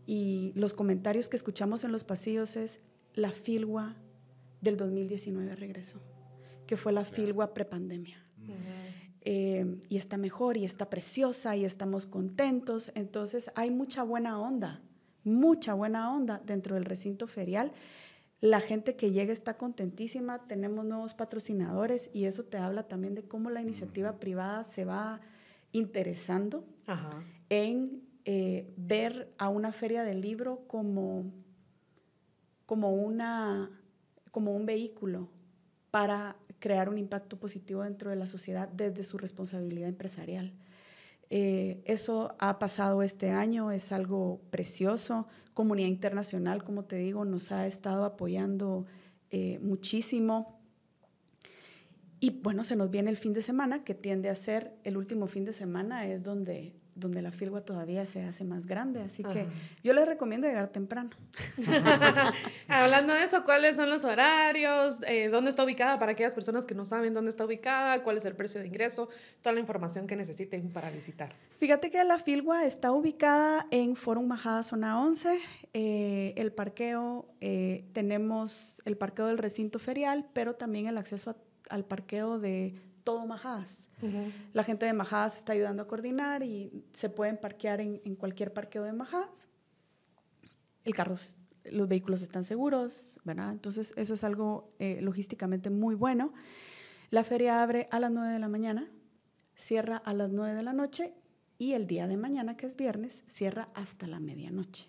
Y 0.06 0.52
los 0.56 0.74
comentarios 0.74 1.30
que 1.30 1.38
escuchamos 1.38 1.84
en 1.84 1.92
los 1.92 2.04
pasillos 2.04 2.56
es, 2.56 2.80
la 3.14 3.32
filgua 3.32 3.96
del 4.62 4.78
2019 4.78 5.56
regresó 5.56 6.02
que 6.66 6.78
fue 6.78 6.92
la 6.92 7.06
Filgua 7.06 7.54
prepandemia. 7.54 8.22
Eh, 9.28 9.80
y 9.90 9.98
está 9.98 10.18
mejor 10.18 10.56
y 10.56 10.66
está 10.66 10.88
preciosa 10.90 11.56
y 11.56 11.66
estamos 11.66 12.06
contentos. 12.06 12.92
Entonces 12.94 13.50
hay 13.56 13.72
mucha 13.72 14.04
buena 14.04 14.40
onda, 14.40 14.84
mucha 15.24 15.74
buena 15.74 16.14
onda 16.14 16.42
dentro 16.46 16.76
del 16.76 16.86
recinto 16.86 17.26
ferial. 17.26 17.74
La 18.40 18.60
gente 18.60 18.96
que 18.96 19.12
llega 19.12 19.34
está 19.34 19.58
contentísima, 19.58 20.46
tenemos 20.46 20.86
nuevos 20.86 21.16
patrocinadores 21.16 22.12
y 22.14 22.26
eso 22.26 22.44
te 22.44 22.60
habla 22.60 22.84
también 22.84 23.16
de 23.16 23.24
cómo 23.24 23.50
la 23.50 23.62
iniciativa 23.62 24.20
privada 24.20 24.64
se 24.64 24.86
va 24.86 25.22
interesando 25.72 26.64
en 27.50 28.04
eh, 28.26 28.72
ver 28.78 29.34
a 29.38 29.50
una 29.50 29.72
feria 29.72 30.04
del 30.04 30.22
libro 30.22 30.64
como, 30.68 31.32
como, 32.68 32.92
una, 32.92 33.72
como 34.32 34.56
un 34.56 34.66
vehículo 34.66 35.30
para 35.90 36.36
crear 36.66 36.90
un 36.90 36.98
impacto 36.98 37.38
positivo 37.38 37.84
dentro 37.84 38.10
de 38.10 38.16
la 38.16 38.26
sociedad 38.26 38.68
desde 38.68 39.04
su 39.04 39.20
responsabilidad 39.20 39.88
empresarial. 39.88 40.52
Eh, 41.30 41.84
eso 41.86 42.34
ha 42.40 42.58
pasado 42.58 43.04
este 43.04 43.30
año, 43.30 43.72
es 43.72 43.92
algo 43.92 44.42
precioso. 44.50 45.28
Comunidad 45.54 45.90
internacional, 45.90 46.64
como 46.64 46.86
te 46.86 46.96
digo, 46.96 47.24
nos 47.24 47.52
ha 47.52 47.68
estado 47.68 48.04
apoyando 48.04 48.88
eh, 49.30 49.60
muchísimo. 49.62 50.60
Y 52.20 52.32
bueno, 52.32 52.64
se 52.64 52.76
nos 52.76 52.90
viene 52.90 53.12
el 53.12 53.18
fin 53.18 53.34
de 53.34 53.44
semana, 53.44 53.84
que 53.84 53.94
tiende 53.94 54.30
a 54.30 54.36
ser 54.36 54.74
el 54.84 54.98
último 54.98 55.28
fin 55.28 55.46
de 55.46 55.54
semana, 55.54 56.08
es 56.08 56.24
donde 56.24 56.74
donde 56.96 57.22
la 57.22 57.32
filgua 57.32 57.62
todavía 57.62 58.06
se 58.06 58.24
hace 58.24 58.46
más 58.46 58.66
grande. 58.66 59.02
Así 59.02 59.24
que 59.24 59.46
yo 59.84 59.94
les 59.94 60.08
recomiendo 60.08 60.48
llegar 60.48 60.70
temprano. 60.70 61.10
Hablando 62.70 63.14
de 63.14 63.24
eso, 63.24 63.44
¿cuáles 63.44 63.76
son 63.76 63.90
los 63.90 64.06
horarios? 64.06 65.00
Eh, 65.08 65.28
¿Dónde 65.28 65.50
está 65.50 65.66
ubicada 65.66 66.00
para 66.00 66.14
aquellas 66.14 66.34
personas 66.34 66.66
que 66.66 66.74
no 66.74 66.86
saben 66.86 67.14
dónde 67.14 67.30
está 67.30 67.46
ubicada? 67.46 68.02
¿Cuál 68.02 68.18
es 68.18 68.26
el 68.26 68.36
precio 68.36 68.62
de 68.62 68.68
ingreso? 68.68 69.10
Toda 69.42 69.54
la 69.54 69.60
información 69.60 70.08
que 70.08 70.16
necesiten 70.16 70.70
para 70.70 70.90
visitar. 70.90 71.36
Fíjate 71.58 71.92
que 71.92 72.02
la 72.06 72.18
filgua 72.18 72.66
está 72.66 72.94
ubicada 72.94 73.68
en 73.72 73.98
Forum 73.98 74.28
Majada 74.28 74.64
Zona 74.64 75.02
11. 75.02 75.40
Eh, 75.74 76.34
el 76.38 76.54
parqueo, 76.54 77.28
eh, 77.42 77.84
tenemos 77.92 78.82
el 78.86 78.96
parqueo 78.96 79.28
del 79.28 79.38
recinto 79.38 79.80
ferial, 79.80 80.26
pero 80.32 80.56
también 80.56 80.88
el 80.88 80.98
acceso 80.98 81.36
al 81.70 81.84
parqueo 81.84 82.40
de 82.40 82.76
todo 83.04 83.26
Majadas. 83.26 83.86
La 84.54 84.64
gente 84.64 84.86
de 84.86 84.94
Majadas 84.94 85.38
está 85.38 85.54
ayudando 85.54 85.84
a 85.84 85.88
coordinar 85.88 86.44
y 86.44 86.86
se 86.94 87.10
pueden 87.10 87.38
parquear 87.38 87.82
en, 87.82 88.16
cualquier 88.16 88.54
parqueo 88.54 88.84
de 88.84 88.94
Majadas. 88.94 89.48
El 90.84 90.94
carro, 90.94 91.16
los 91.66 91.88
vehículos 91.88 92.22
están 92.22 92.46
seguros, 92.46 93.20
¿verdad? 93.24 93.52
Entonces, 93.52 93.94
eso 93.96 94.14
es 94.14 94.24
algo 94.24 94.74
eh, 94.80 95.00
logísticamente 95.02 95.70
muy 95.70 95.96
bueno. 95.96 96.34
La 97.10 97.24
feria 97.24 97.62
abre 97.62 97.88
a 97.92 98.00
las 98.00 98.12
9 98.12 98.34
de 98.34 98.40
la 98.40 98.50
mañana, 98.50 98.90
cierra 99.56 99.98
a 99.98 100.14
las 100.14 100.32
9 100.32 100.54
de 100.56 100.64
la 100.64 100.74
noche 100.74 101.14
y 101.58 101.74
el 101.74 101.88
día 101.88 102.08
de 102.08 102.18
mañana, 102.18 102.58
que 102.58 102.66
es 102.66 102.76
viernes, 102.76 103.24
cierra 103.28 103.70
hasta 103.74 104.08
la 104.08 104.20
medianoche. 104.20 104.88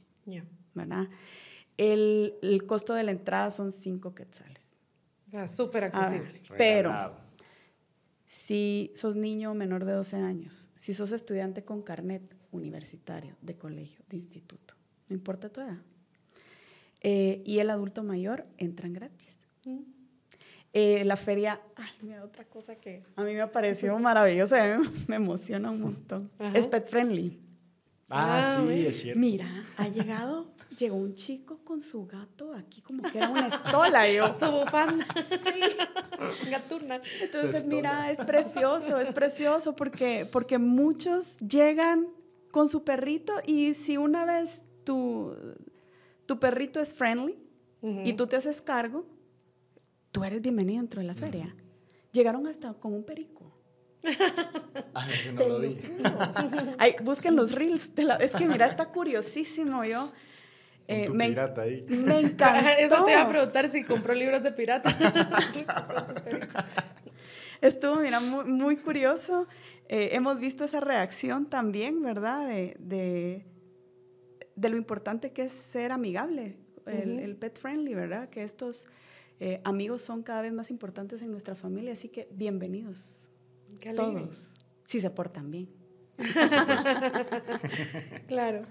¿verdad? 0.74 1.08
El, 1.76 2.64
costo 2.66 2.94
de 2.94 3.04
la 3.04 3.12
entrada 3.12 3.50
son 3.50 3.72
5 3.72 4.14
quetzales. 4.14 4.78
súper 5.48 5.84
accesible. 5.84 6.42
pero 6.56 7.25
si 8.26 8.92
sos 8.94 9.16
niño 9.16 9.54
menor 9.54 9.84
de 9.84 9.92
12 9.92 10.16
años, 10.16 10.70
si 10.74 10.94
sos 10.94 11.12
estudiante 11.12 11.64
con 11.64 11.82
carnet 11.82 12.22
universitario, 12.52 13.36
de 13.40 13.56
colegio, 13.56 14.04
de 14.08 14.16
instituto, 14.16 14.74
no 15.08 15.14
importa 15.14 15.48
tu 15.48 15.60
edad, 15.60 15.78
eh, 17.00 17.42
y 17.44 17.58
el 17.58 17.70
adulto 17.70 18.02
mayor 18.02 18.46
entran 18.58 18.92
gratis. 18.92 19.38
Mm. 19.64 19.80
Eh, 20.72 21.04
la 21.04 21.16
feria, 21.16 21.60
ay, 21.76 21.90
mira, 22.02 22.22
otra 22.22 22.44
cosa 22.44 22.76
que 22.76 23.02
a 23.16 23.22
mí 23.22 23.32
me 23.32 23.40
ha 23.40 23.50
parecido 23.50 23.98
maravillosa, 23.98 24.78
me, 25.08 25.16
emociona 25.16 25.70
un 25.70 25.80
montón. 25.80 26.30
Es 26.52 26.66
pet 26.66 26.88
friendly. 26.88 27.40
Ah, 28.10 28.58
ah 28.58 28.64
sí, 28.66 28.86
es 28.86 29.00
cierto. 29.00 29.18
Mira, 29.18 29.48
ha 29.78 29.88
llegado 29.88 30.52
llegó 30.76 30.96
un 30.96 31.14
chico 31.14 31.58
con 31.64 31.80
su 31.80 32.06
gato 32.06 32.52
aquí 32.54 32.82
como 32.82 33.02
que 33.02 33.18
era 33.18 33.30
una 33.30 33.48
estola. 33.48 34.10
Yo. 34.10 34.34
Su 34.38 34.50
bufanda. 34.50 35.06
Sí. 35.28 36.50
Gaturna. 36.50 37.00
Entonces, 37.20 37.66
mira, 37.66 38.10
es 38.10 38.20
precioso, 38.20 38.98
es 38.98 39.10
precioso 39.10 39.74
porque, 39.74 40.26
porque 40.30 40.58
muchos 40.58 41.38
llegan 41.38 42.08
con 42.50 42.68
su 42.68 42.84
perrito 42.84 43.34
y 43.44 43.74
si 43.74 43.96
una 43.96 44.24
vez 44.24 44.62
tu, 44.84 45.34
tu 46.26 46.38
perrito 46.38 46.80
es 46.80 46.94
friendly 46.94 47.38
y 47.82 48.14
tú 48.14 48.26
te 48.26 48.36
haces 48.36 48.60
cargo, 48.62 49.06
tú 50.10 50.24
eres 50.24 50.40
bienvenido 50.40 50.80
dentro 50.80 51.00
de 51.00 51.06
la 51.06 51.14
feria. 51.14 51.54
Llegaron 52.12 52.46
hasta 52.46 52.72
con 52.74 52.94
un 52.94 53.04
perico. 53.04 53.52
Ah, 54.94 55.06
no 55.34 55.48
lo 55.48 55.60
vi. 55.60 55.76
busquen 57.02 57.36
los 57.36 57.52
reels. 57.52 57.90
es 58.20 58.32
que 58.32 58.46
mira, 58.46 58.66
está 58.66 58.86
curiosísimo 58.86 59.84
yo. 59.84 60.10
Eh, 60.88 61.08
me, 61.08 61.28
pirata 61.28 61.62
ahí. 61.62 61.84
me 61.88 62.18
encantó. 62.20 62.68
Eso 62.78 63.04
te 63.04 63.12
iba 63.12 63.22
a 63.22 63.28
preguntar 63.28 63.68
si 63.68 63.82
compró 63.82 64.14
libros 64.14 64.42
de 64.42 64.52
pirata. 64.52 64.96
Estuvo, 67.60 67.96
mira, 67.96 68.20
muy, 68.20 68.44
muy 68.44 68.76
curioso. 68.76 69.46
Eh, 69.88 70.10
hemos 70.12 70.38
visto 70.38 70.64
esa 70.64 70.80
reacción 70.80 71.46
también, 71.46 72.02
¿verdad? 72.02 72.46
De, 72.46 72.76
de, 72.78 73.46
de, 74.54 74.68
lo 74.68 74.76
importante 74.76 75.32
que 75.32 75.42
es 75.44 75.52
ser 75.52 75.92
amigable, 75.92 76.56
el, 76.86 77.18
el 77.18 77.36
pet 77.36 77.58
friendly, 77.58 77.94
¿verdad? 77.94 78.28
Que 78.28 78.42
estos 78.42 78.86
eh, 79.38 79.60
amigos 79.64 80.00
son 80.00 80.22
cada 80.22 80.40
vez 80.42 80.52
más 80.52 80.70
importantes 80.70 81.20
en 81.20 81.30
nuestra 81.30 81.54
familia, 81.54 81.92
así 81.92 82.08
que 82.08 82.26
bienvenidos. 82.32 83.28
todos, 83.94 84.54
si 84.86 85.00
se 85.00 85.10
portan 85.10 85.50
bien. 85.50 85.68
claro. 88.26 88.62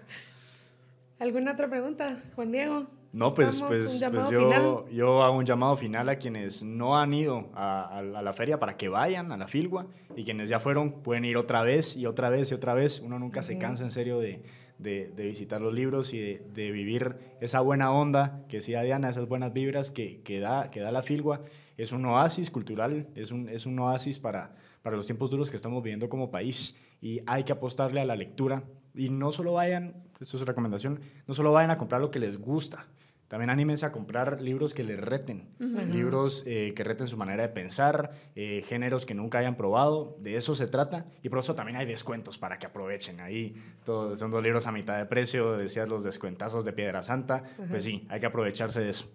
¿Alguna 1.19 1.54
otra 1.54 1.69
pregunta, 1.69 2.21
Juan 2.36 2.51
Diego? 2.51 2.88
No, 3.13 3.34
pues, 3.34 3.62
pues, 3.62 4.01
pues 4.12 4.30
yo, 4.30 4.89
yo, 4.89 5.23
hago 5.23 5.38
un 5.38 5.45
llamado 5.45 5.78
final 5.78 6.10
a 6.10 6.17
quienes 6.17 6.63
no 6.63 6.97
han 6.97 7.13
ido 7.13 7.49
a, 7.54 8.01
la 8.04 8.34
feria 8.34 8.60
para 8.60 8.75
que 8.75 8.89
vayan 8.89 9.32
a 9.32 9.38
la 9.38 9.47
Filgua 9.47 9.88
y 10.17 10.25
quienes 10.25 10.49
ya 10.49 10.60
fueron 10.60 11.01
pueden 11.01 11.23
ir 11.23 11.38
otra 11.38 11.63
vez 11.63 11.95
y 11.95 12.06
otra 12.08 12.30
vez 12.30 12.51
y 12.51 12.56
otra 12.56 12.73
vez. 12.73 12.99
Uno 12.99 13.17
nunca 13.17 13.41
se 13.41 13.58
cansa 13.58 13.86
en 13.86 13.91
serio 13.91 14.19
de, 14.19 14.41
de, 14.80 15.10
visitar 15.15 15.62
los 15.62 15.73
libros 15.73 16.13
y 16.13 16.19
de, 16.19 16.71
vivir 16.71 17.15
esa 17.39 17.62
buena 17.62 17.89
onda 17.89 18.43
que 18.49 18.58
decía 18.58 18.82
Diana, 18.82 19.08
esas 19.08 19.30
buenas 19.30 19.54
vibras 19.54 19.91
que, 19.91 20.19
que, 20.21 20.41
da, 20.41 20.69
que 20.69 20.82
da 20.82 20.91
la 20.91 21.01
Filgua. 21.01 21.41
Es 21.78 21.93
un 21.93 22.06
oasis 22.06 22.51
cultural, 22.51 23.08
es 23.15 23.32
un, 23.32 23.47
es 23.47 23.65
un 23.65 23.80
oasis 23.80 24.19
para, 24.19 24.56
para 24.82 24.97
los 24.97 25.06
tiempos 25.06 25.30
duros 25.30 25.49
que 25.49 25.56
estamos 25.56 25.82
viviendo 25.82 26.10
como 26.10 26.30
país 26.30 26.75
y 27.01 27.21
hay 27.28 27.45
que 27.45 27.54
apostarle 27.54 28.01
a 28.01 28.06
la 28.06 28.17
lectura 28.17 28.63
y 28.95 29.10
no 29.10 29.31
solo 29.31 29.53
vayan, 29.53 30.03
esto 30.19 30.38
es 30.38 30.45
recomendación, 30.45 30.99
no 31.27 31.34
solo 31.34 31.51
vayan 31.51 31.71
a 31.71 31.77
comprar 31.77 32.01
lo 32.01 32.10
que 32.10 32.19
les 32.19 32.38
gusta, 32.38 32.88
también 33.27 33.49
anímense 33.49 33.86
a 33.86 33.91
comprar 33.91 34.39
libros 34.39 34.75
que 34.75 34.84
les 34.84 34.99
reten, 34.99 35.49
libros 35.91 36.43
eh, 36.45 36.73
que 36.75 36.84
reten 36.84 37.08
su 37.08 37.17
manera 37.17 37.41
de 37.41 37.49
pensar, 37.49 38.12
eh, 38.36 38.63
géneros 38.67 39.08
que 39.08 39.15
nunca 39.15 39.39
hayan 39.39 39.58
probado, 39.58 40.15
de 40.19 40.38
eso 40.38 40.53
se 40.53 40.67
trata. 40.67 41.08
Y 41.23 41.29
por 41.29 41.39
eso 41.39 41.55
también 41.55 41.77
hay 41.77 41.88
descuentos 41.88 42.38
para 42.38 42.58
que 42.58 42.67
aprovechen. 42.67 43.19
Ahí 43.19 43.55
todos, 43.84 44.19
son 44.19 44.29
dos 44.29 44.43
libros 44.43 44.67
a 44.67 44.71
mitad 44.71 44.99
de 44.99 45.05
precio, 45.05 45.58
decías 45.58 45.89
los 45.89 46.03
descuentazos 46.03 46.65
de 46.65 46.73
Piedra 46.73 47.03
Santa, 47.03 47.43
pues 47.67 47.86
sí, 47.86 48.05
hay 48.10 48.19
que 48.19 48.27
aprovecharse 48.27 48.79
de 48.79 48.89
eso. 48.91 49.12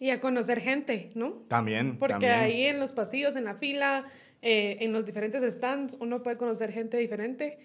Y 0.00 0.10
a 0.10 0.20
conocer 0.20 0.60
gente, 0.60 1.10
¿no? 1.14 1.44
También. 1.46 1.98
Porque 1.98 2.28
ahí 2.28 2.64
en 2.64 2.80
los 2.80 2.92
pasillos, 2.92 3.36
en 3.36 3.44
la 3.44 3.54
fila, 3.54 4.06
eh, 4.42 4.78
en 4.80 4.92
los 4.92 5.06
diferentes 5.06 5.42
stands, 5.54 5.96
uno 6.00 6.22
puede 6.24 6.36
conocer 6.36 6.72
gente 6.72 6.96
diferente. 6.96 7.60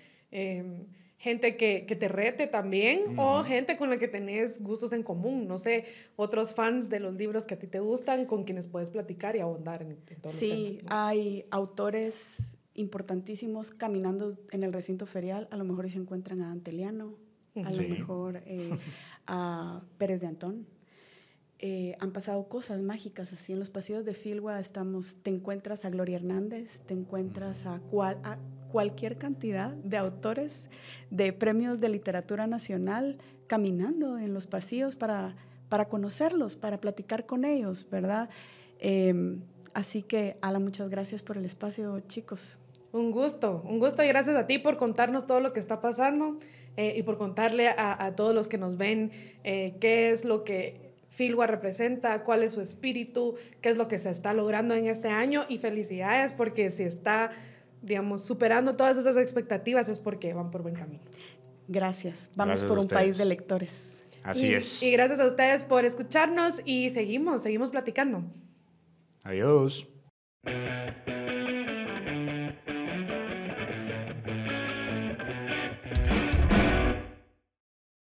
Gente 1.26 1.58
que, 1.58 1.88
que, 1.88 1.96
te 1.96 2.08
rete 2.08 2.46
también 2.46 3.18
o 3.18 3.44
gente 3.44 3.78
con 3.78 3.90
la 3.90 3.98
que 3.98 4.08
tenés 4.08 4.62
gustos 4.62 4.94
en 4.94 5.02
común, 5.02 5.48
no 5.48 5.58
sé, 5.58 5.86
otros 6.18 6.54
fans 6.54 6.88
de 6.88 7.00
los 7.00 7.16
libros 7.16 7.46
que 7.46 7.56
a 7.56 7.58
ti 7.58 7.66
te 7.66 7.80
gustan, 7.80 8.28
con 8.28 8.44
quienes 8.44 8.68
puedes 8.68 8.92
platicar 8.92 9.36
y 9.36 9.40
ahondar 9.40 9.82
en, 9.82 9.98
en 10.06 10.22
todos 10.22 10.36
Sí, 10.36 10.82
hay 10.86 11.48
autores 11.50 12.60
importantísimos 12.76 13.72
caminando 13.72 14.38
en 14.52 14.62
el 14.62 14.72
recinto 14.72 15.08
ferial, 15.08 15.48
a 15.50 15.58
lo 15.58 15.64
mejor 15.64 15.90
se 15.90 15.98
encuentran 15.98 16.44
a 16.44 16.52
Anteliano, 16.52 17.16
a 17.56 17.72
lo 17.72 17.90
mejor 17.90 18.44
eh, 18.46 18.70
a 19.26 19.82
Pérez 19.98 20.22
de 20.22 20.28
Antón. 20.28 20.68
Eh, 21.58 21.96
han 22.00 22.12
pasado 22.12 22.48
cosas 22.50 22.82
mágicas 22.82 23.34
así 23.34 23.52
en 23.52 23.58
los 23.58 23.72
pasillos 23.72 24.06
de 24.06 24.14
Filgua 24.14 24.60
estamos 24.60 25.24
te 25.24 25.32
encuentras 25.32 25.86
a 25.86 25.90
Gloria 25.90 26.18
Hernández 26.18 26.82
te 26.82 26.94
encuentras 26.94 27.66
a, 27.66 27.80
cual, 27.80 28.20
a 28.26 28.38
cualquier 28.76 29.18
cantidad 29.18 29.70
de 29.70 29.96
autores 29.96 30.68
de 31.10 31.32
premios 31.32 31.80
de 31.80 31.88
literatura 31.88 32.46
nacional 32.46 33.18
caminando 33.48 34.18
en 34.20 34.34
los 34.34 34.48
pasillos 34.48 34.98
para, 34.98 35.38
para 35.70 35.88
conocerlos, 35.88 36.58
para 36.58 36.82
platicar 36.82 37.26
con 37.26 37.46
ellos, 37.46 37.88
¿verdad? 37.90 38.28
Em, 38.80 39.40
así 39.74 40.02
que, 40.04 40.36
Ala, 40.42 40.60
muchas 40.60 40.90
gracias 40.90 41.24
por 41.24 41.38
el 41.38 41.46
espacio, 41.46 42.02
chicos. 42.02 42.60
Un 42.92 43.12
gusto, 43.12 43.64
un 43.66 43.80
gusto 43.80 44.04
y 44.04 44.10
gracias 44.10 44.36
a 44.36 44.46
ti 44.46 44.60
por 44.60 44.76
contarnos 44.76 45.26
todo 45.26 45.40
lo 45.40 45.54
que 45.54 45.62
está 45.62 45.80
pasando 45.80 46.38
eh, 46.76 46.96
y 46.98 47.04
por 47.04 47.18
contarle 47.18 47.70
a, 47.70 48.14
todos 48.18 48.36
los 48.36 48.50
que 48.50 48.58
nos 48.58 48.76
ven 48.76 49.12
eh, 49.46 49.78
qué 49.80 50.12
es 50.12 50.26
lo 50.26 50.44
que 50.44 50.92
Filgua 51.08 51.48
representa, 51.48 52.26
cuál 52.26 52.44
es 52.44 52.52
su 52.52 52.60
espíritu, 52.60 53.36
qué 53.62 53.70
es 53.70 53.78
lo 53.78 53.88
que 53.88 54.00
se 54.00 54.10
está 54.10 54.34
logrando 54.34 54.76
en 54.76 54.88
este 54.88 55.08
año 55.08 55.46
y 55.48 55.60
felicidades 55.60 56.34
porque 56.34 56.70
se 56.70 56.86
está 56.86 57.32
digamos, 57.86 58.26
superando 58.26 58.76
todas 58.76 58.98
esas 58.98 59.18
expectativas 59.18 59.90
es 59.90 60.00
porque 60.00 60.34
van 60.34 60.52
por 60.52 60.62
buen 60.62 60.76
camino. 60.76 61.04
Gracias. 61.68 62.30
Vamos 62.36 62.64
por 62.64 62.80
un 62.80 62.88
país 62.88 63.18
de 63.18 63.26
lectores. 63.26 64.04
Así 64.24 64.54
es. 64.54 64.82
Y 64.82 64.92
gracias 64.92 65.20
a 65.20 65.26
ustedes 65.26 65.64
por 65.64 65.86
escucharnos 65.86 66.62
y 66.66 66.90
seguimos, 66.90 67.44
seguimos 67.44 67.70
platicando. 67.70 68.24
Adiós. 69.24 69.88